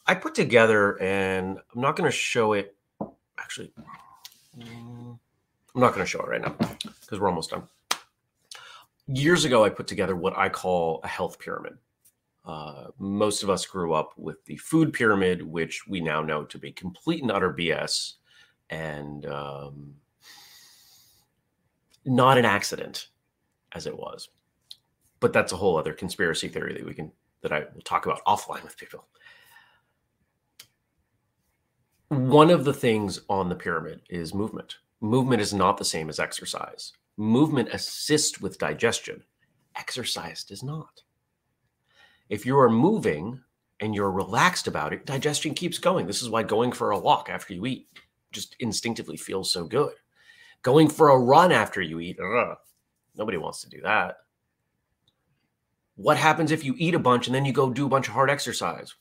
I 0.07 0.15
put 0.15 0.35
together, 0.35 1.01
and 1.03 1.59
I'm 1.75 1.81
not 1.81 1.97
going 1.97 2.09
to 2.09 2.17
show 2.17 2.53
it. 2.53 2.77
Actually, 3.39 3.73
mm, 4.57 5.19
I'm 5.75 5.81
not 5.81 5.93
going 5.93 6.05
to 6.05 6.11
show 6.11 6.21
it 6.21 6.29
right 6.29 6.41
now 6.41 6.55
because 7.01 7.19
we're 7.19 7.29
almost 7.29 7.51
done. 7.51 7.65
Years 9.09 9.45
ago, 9.45 9.65
I 9.65 9.69
put 9.69 9.89
together 9.89 10.15
what 10.15 10.37
I 10.39 10.49
call 10.49 11.01
a 11.03 11.09
health 11.09 11.39
pyramid. 11.39 11.79
Uh, 12.45 12.87
most 12.99 13.43
of 13.43 13.51
us 13.51 13.67
grew 13.67 13.93
up 13.93 14.13
with 14.17 14.45
the 14.45 14.57
food 14.57 14.93
pyramid, 14.93 15.43
which 15.43 15.87
we 15.89 16.01
now 16.01 16.23
know 16.23 16.45
to 16.45 16.59
be 16.59 16.71
complete 16.71 17.23
and 17.23 17.33
utter 17.33 17.53
BS. 17.53 18.15
And 18.71 19.27
um, 19.27 19.95
not 22.07 22.39
an 22.39 22.45
accident 22.45 23.09
as 23.73 23.87
it 23.87 23.97
was. 23.97 24.29
But 25.21 25.33
that's 25.33 25.53
a 25.53 25.57
whole 25.57 25.77
other 25.77 25.93
conspiracy 25.93 26.49
theory 26.49 26.75
that 26.75 26.87
we 26.87 26.95
can 26.95 27.13
that 27.43 27.53
I 27.53 27.67
will 27.75 27.83
talk 27.83 28.07
about 28.07 28.25
offline 28.27 28.65
with 28.65 28.77
people. 28.77 29.07
One 32.09 32.51
of 32.51 32.65
the 32.65 32.73
things 32.73 33.21
on 33.29 33.49
the 33.49 33.55
pyramid 33.55 34.03
is 34.09 34.35
movement. 34.35 34.77
Movement 35.01 35.43
is 35.43 35.53
not 35.53 35.77
the 35.77 35.85
same 35.85 36.09
as 36.09 36.19
exercise. 36.19 36.93
Movement 37.17 37.69
assists 37.73 38.41
with 38.41 38.59
digestion. 38.59 39.23
Exercise 39.75 40.45
does 40.45 40.63
not. 40.63 41.03
If 42.29 42.47
you 42.47 42.59
are 42.59 42.71
moving 42.71 43.41
and 43.81 43.95
you're 43.95 44.11
relaxed 44.11 44.67
about 44.67 44.93
it, 44.93 45.07
digestion 45.07 45.55
keeps 45.55 45.79
going. 45.79 46.07
This 46.07 46.23
is 46.23 46.31
why 46.31 46.43
going 46.43 46.73
for 46.73 46.93
a 46.93 46.99
walk 46.99 47.29
after 47.29 47.55
you 47.55 47.67
eat 47.67 47.89
just 48.33 48.57
instinctively 48.61 49.17
feels 49.17 49.53
so 49.53 49.65
good. 49.65 49.95
Going 50.63 50.89
for 50.89 51.11
a 51.11 51.19
run 51.19 51.53
after 51.53 51.81
you 51.81 52.01
eat, 52.01 52.19
ugh, 52.21 52.57
nobody 53.17 53.39
wants 53.39 53.63
to 53.63 53.69
do 53.69 53.81
that. 53.83 54.17
What 55.97 56.17
happens 56.17 56.53
if 56.53 56.65
you 56.65 56.75
eat 56.77 56.95
a 56.95 56.99
bunch 56.99 57.27
and 57.27 57.35
then 57.35 57.45
you 57.45 57.53
go 57.53 57.71
do 57.71 57.87
a 57.87 57.89
bunch 57.89 58.09
of 58.09 58.15
hard 58.15 58.31
exercise? 58.31 58.95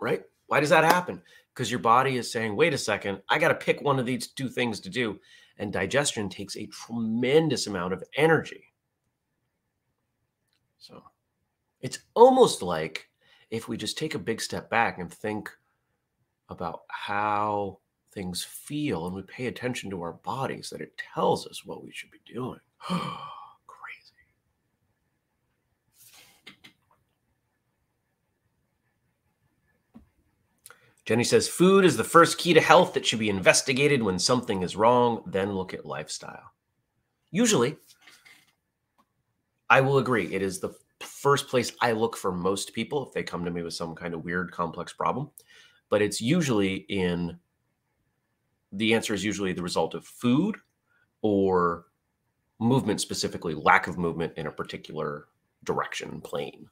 Right? 0.00 0.22
Why 0.46 0.60
does 0.60 0.70
that 0.70 0.84
happen? 0.84 1.22
Because 1.52 1.70
your 1.70 1.80
body 1.80 2.16
is 2.16 2.30
saying, 2.30 2.54
wait 2.54 2.72
a 2.72 2.78
second, 2.78 3.20
I 3.28 3.38
got 3.38 3.48
to 3.48 3.54
pick 3.54 3.80
one 3.80 3.98
of 3.98 4.06
these 4.06 4.28
two 4.28 4.48
things 4.48 4.78
to 4.80 4.90
do. 4.90 5.18
And 5.58 5.72
digestion 5.72 6.28
takes 6.28 6.56
a 6.56 6.66
tremendous 6.66 7.66
amount 7.66 7.92
of 7.92 8.04
energy. 8.16 8.62
So 10.78 11.02
it's 11.80 11.98
almost 12.14 12.62
like 12.62 13.08
if 13.50 13.68
we 13.68 13.76
just 13.76 13.98
take 13.98 14.14
a 14.14 14.20
big 14.20 14.40
step 14.40 14.70
back 14.70 14.98
and 14.98 15.12
think 15.12 15.50
about 16.48 16.82
how 16.88 17.80
things 18.18 18.42
feel 18.42 19.06
and 19.06 19.14
we 19.14 19.22
pay 19.22 19.46
attention 19.46 19.88
to 19.88 20.02
our 20.02 20.14
bodies, 20.14 20.70
that 20.70 20.80
it 20.80 21.00
tells 21.14 21.46
us 21.46 21.64
what 21.64 21.84
we 21.84 21.92
should 21.92 22.10
be 22.10 22.18
doing. 22.26 22.58
Crazy. 22.88 23.14
Jenny 31.04 31.22
says 31.22 31.46
food 31.46 31.84
is 31.84 31.96
the 31.96 32.02
first 32.02 32.38
key 32.38 32.52
to 32.54 32.60
health 32.60 32.92
that 32.94 33.06
should 33.06 33.20
be 33.20 33.30
investigated 33.30 34.02
when 34.02 34.18
something 34.18 34.64
is 34.64 34.74
wrong, 34.74 35.22
then 35.24 35.52
look 35.52 35.72
at 35.72 35.86
lifestyle. 35.86 36.50
Usually, 37.30 37.76
I 39.70 39.80
will 39.80 39.98
agree, 39.98 40.34
it 40.34 40.42
is 40.42 40.58
the 40.58 40.74
first 40.98 41.46
place 41.46 41.70
I 41.80 41.92
look 41.92 42.16
for 42.16 42.32
most 42.32 42.72
people 42.72 43.06
if 43.06 43.12
they 43.12 43.22
come 43.22 43.44
to 43.44 43.52
me 43.52 43.62
with 43.62 43.74
some 43.74 43.94
kind 43.94 44.12
of 44.12 44.24
weird, 44.24 44.50
complex 44.50 44.92
problem. 44.92 45.30
But 45.88 46.02
it's 46.02 46.20
usually 46.20 46.84
in 46.88 47.38
the 48.72 48.94
answer 48.94 49.14
is 49.14 49.24
usually 49.24 49.52
the 49.52 49.62
result 49.62 49.94
of 49.94 50.04
food 50.04 50.56
or 51.22 51.86
movement, 52.58 53.00
specifically 53.00 53.54
lack 53.54 53.86
of 53.86 53.98
movement 53.98 54.32
in 54.36 54.46
a 54.46 54.52
particular 54.52 55.26
direction, 55.64 56.20
plane. 56.20 56.68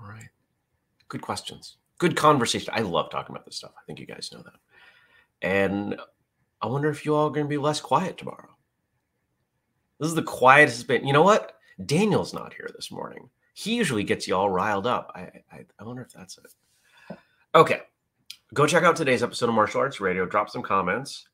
All 0.00 0.08
right. 0.08 0.28
Good 1.08 1.22
questions. 1.22 1.76
Good 1.98 2.16
conversation. 2.16 2.72
I 2.74 2.80
love 2.80 3.10
talking 3.10 3.34
about 3.34 3.44
this 3.44 3.56
stuff. 3.56 3.72
I 3.76 3.84
think 3.86 3.98
you 3.98 4.06
guys 4.06 4.30
know 4.32 4.42
that. 4.42 4.54
And 5.42 5.98
I 6.60 6.66
wonder 6.66 6.88
if 6.90 7.04
you 7.04 7.14
all 7.14 7.28
are 7.28 7.32
going 7.32 7.46
to 7.46 7.50
be 7.50 7.58
less 7.58 7.80
quiet 7.80 8.18
tomorrow. 8.18 8.56
This 9.98 10.08
is 10.08 10.14
the 10.14 10.22
quietest 10.22 10.78
it's 10.78 10.86
been. 10.86 11.06
You 11.06 11.12
know 11.12 11.22
what? 11.22 11.54
Daniel's 11.84 12.34
not 12.34 12.54
here 12.54 12.70
this 12.74 12.90
morning. 12.90 13.28
He 13.54 13.74
usually 13.74 14.04
gets 14.04 14.28
you 14.28 14.36
all 14.36 14.50
riled 14.50 14.86
up. 14.86 15.10
I, 15.14 15.20
I, 15.52 15.64
I 15.78 15.84
wonder 15.84 16.02
if 16.02 16.12
that's 16.12 16.38
it. 16.38 17.18
Okay 17.54 17.80
go 18.54 18.66
check 18.66 18.84
out 18.84 18.96
today's 18.96 19.22
episode 19.22 19.48
of 19.48 19.54
Martial 19.54 19.80
Arts 19.80 20.00
Radio. 20.00 20.26
Drop 20.26 20.50
some 20.50 20.62
comments. 20.62 21.28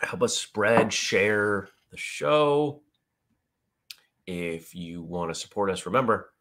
Help 0.00 0.22
us 0.22 0.36
spread, 0.36 0.92
share 0.92 1.68
the 1.90 1.96
show. 1.96 2.82
If 4.26 4.74
you 4.74 5.02
want 5.02 5.32
to 5.32 5.34
support 5.34 5.70
us, 5.70 5.86
remember 5.86 6.32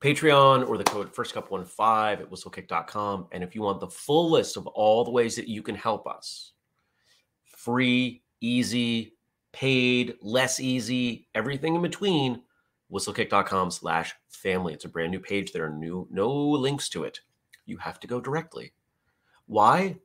Patreon 0.00 0.68
or 0.68 0.78
the 0.78 0.84
code 0.84 1.14
First 1.14 1.34
Cup 1.34 1.48
15 1.50 1.60
at 1.60 2.30
whistlekick.com. 2.30 3.28
And 3.32 3.42
if 3.42 3.54
you 3.54 3.62
want 3.62 3.80
the 3.80 3.88
full 3.88 4.30
list 4.30 4.56
of 4.56 4.66
all 4.68 5.04
the 5.04 5.10
ways 5.10 5.36
that 5.36 5.48
you 5.48 5.62
can 5.62 5.74
help 5.74 6.06
us, 6.06 6.52
free, 7.44 8.22
easy, 8.40 9.14
paid, 9.52 10.14
less 10.22 10.60
easy, 10.60 11.28
everything 11.34 11.74
in 11.74 11.82
between, 11.82 12.42
whistlekick.com 12.92 13.70
slash 13.70 14.14
family. 14.28 14.72
It's 14.74 14.84
a 14.84 14.88
brand 14.88 15.12
new 15.12 15.20
page. 15.20 15.52
There 15.52 15.66
are 15.66 15.70
new 15.70 16.08
no 16.10 16.30
links 16.30 16.88
to 16.90 17.04
it. 17.04 17.20
You 17.66 17.76
have 17.78 18.00
to 18.00 18.06
go 18.06 18.20
directly. 18.20 18.72
Why? 19.46 19.96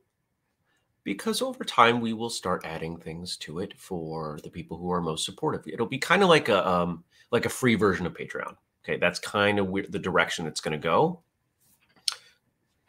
because 1.06 1.40
over 1.40 1.62
time 1.62 2.00
we 2.00 2.12
will 2.12 2.28
start 2.28 2.66
adding 2.66 2.96
things 2.96 3.36
to 3.36 3.60
it 3.60 3.72
for 3.78 4.40
the 4.42 4.50
people 4.50 4.76
who 4.76 4.90
are 4.90 5.00
most 5.00 5.24
supportive. 5.24 5.62
It'll 5.72 5.86
be 5.86 5.98
kind 5.98 6.20
of 6.20 6.28
like 6.28 6.48
a 6.48 6.68
um, 6.68 7.04
like 7.30 7.46
a 7.46 7.48
free 7.48 7.76
version 7.76 8.06
of 8.06 8.12
Patreon. 8.12 8.56
Okay, 8.84 8.98
that's 8.98 9.20
kind 9.20 9.60
of 9.60 9.72
the 9.88 10.00
direction 10.00 10.48
it's 10.48 10.60
going 10.60 10.72
to 10.72 10.82
go. 10.82 11.20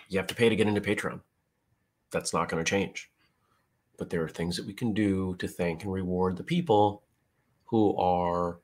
You 0.09 0.17
have 0.17 0.25
to 0.27 0.35
pay 0.35 0.49
to 0.49 0.55
get 0.55 0.67
into 0.67 0.81
Patreon. 0.81 1.21
That's 2.11 2.33
not 2.33 2.49
going 2.49 2.63
to 2.63 2.69
change. 2.69 3.11
But 3.99 4.09
there 4.09 4.23
are 4.23 4.29
things 4.29 4.57
that 4.57 4.65
we 4.65 4.73
can 4.73 4.93
do 4.93 5.35
to 5.37 5.47
thank 5.47 5.83
and 5.83 5.93
reward 5.93 6.37
the 6.37 6.43
people 6.43 7.03
who 7.65 7.95
are 7.97 8.61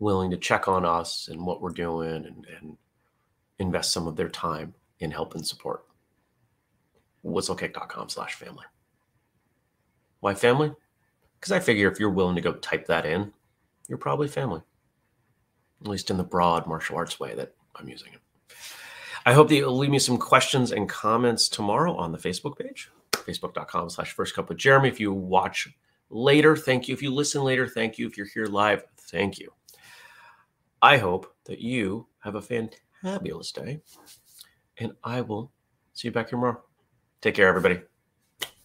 willing 0.00 0.30
to 0.30 0.36
check 0.36 0.66
on 0.66 0.84
us 0.84 1.28
and 1.28 1.46
what 1.46 1.62
we're 1.62 1.70
doing 1.70 2.26
and, 2.26 2.46
and 2.58 2.76
invest 3.58 3.92
some 3.92 4.08
of 4.08 4.16
their 4.16 4.28
time 4.28 4.74
in 4.98 5.10
help 5.10 5.34
and 5.34 5.46
support. 5.46 5.84
Whistlekick.com 7.24 8.08
slash 8.08 8.34
family. 8.34 8.64
Why 10.20 10.34
family? 10.34 10.72
Because 11.38 11.52
I 11.52 11.60
figure 11.60 11.90
if 11.90 12.00
you're 12.00 12.10
willing 12.10 12.34
to 12.34 12.40
go 12.40 12.54
type 12.54 12.86
that 12.86 13.06
in, 13.06 13.32
you're 13.88 13.98
probably 13.98 14.28
family. 14.28 14.62
At 15.82 15.88
least 15.88 16.10
in 16.10 16.16
the 16.16 16.24
broad 16.24 16.66
martial 16.66 16.96
arts 16.96 17.20
way 17.20 17.34
that 17.34 17.54
I'm 17.76 17.88
using 17.88 18.12
it. 18.12 18.20
I 19.26 19.34
hope 19.34 19.48
that 19.48 19.54
you'll 19.54 19.76
leave 19.76 19.90
me 19.90 19.98
some 19.98 20.18
questions 20.18 20.72
and 20.72 20.88
comments 20.88 21.48
tomorrow 21.48 21.94
on 21.94 22.12
the 22.12 22.18
Facebook 22.18 22.58
page, 22.58 22.90
facebook.com 23.12 23.90
slash 23.90 24.12
first 24.12 24.34
cup 24.34 24.48
with 24.48 24.58
Jeremy. 24.58 24.88
If 24.88 24.98
you 24.98 25.12
watch 25.12 25.68
later, 26.08 26.56
thank 26.56 26.88
you. 26.88 26.94
If 26.94 27.02
you 27.02 27.12
listen 27.12 27.42
later, 27.42 27.68
thank 27.68 27.98
you. 27.98 28.06
If 28.06 28.16
you're 28.16 28.26
here 28.26 28.46
live, 28.46 28.84
thank 28.96 29.38
you. 29.38 29.52
I 30.82 30.96
hope 30.96 31.34
that 31.44 31.60
you 31.60 32.06
have 32.20 32.34
a 32.34 32.40
fantabulous 32.40 33.52
day, 33.52 33.80
and 34.78 34.92
I 35.04 35.20
will 35.20 35.52
see 35.92 36.08
you 36.08 36.12
back 36.12 36.26
here 36.26 36.38
tomorrow. 36.38 36.62
Take 37.20 37.34
care, 37.34 37.48
everybody. 37.48 37.82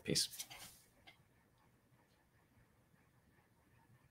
Peace. 0.03 0.29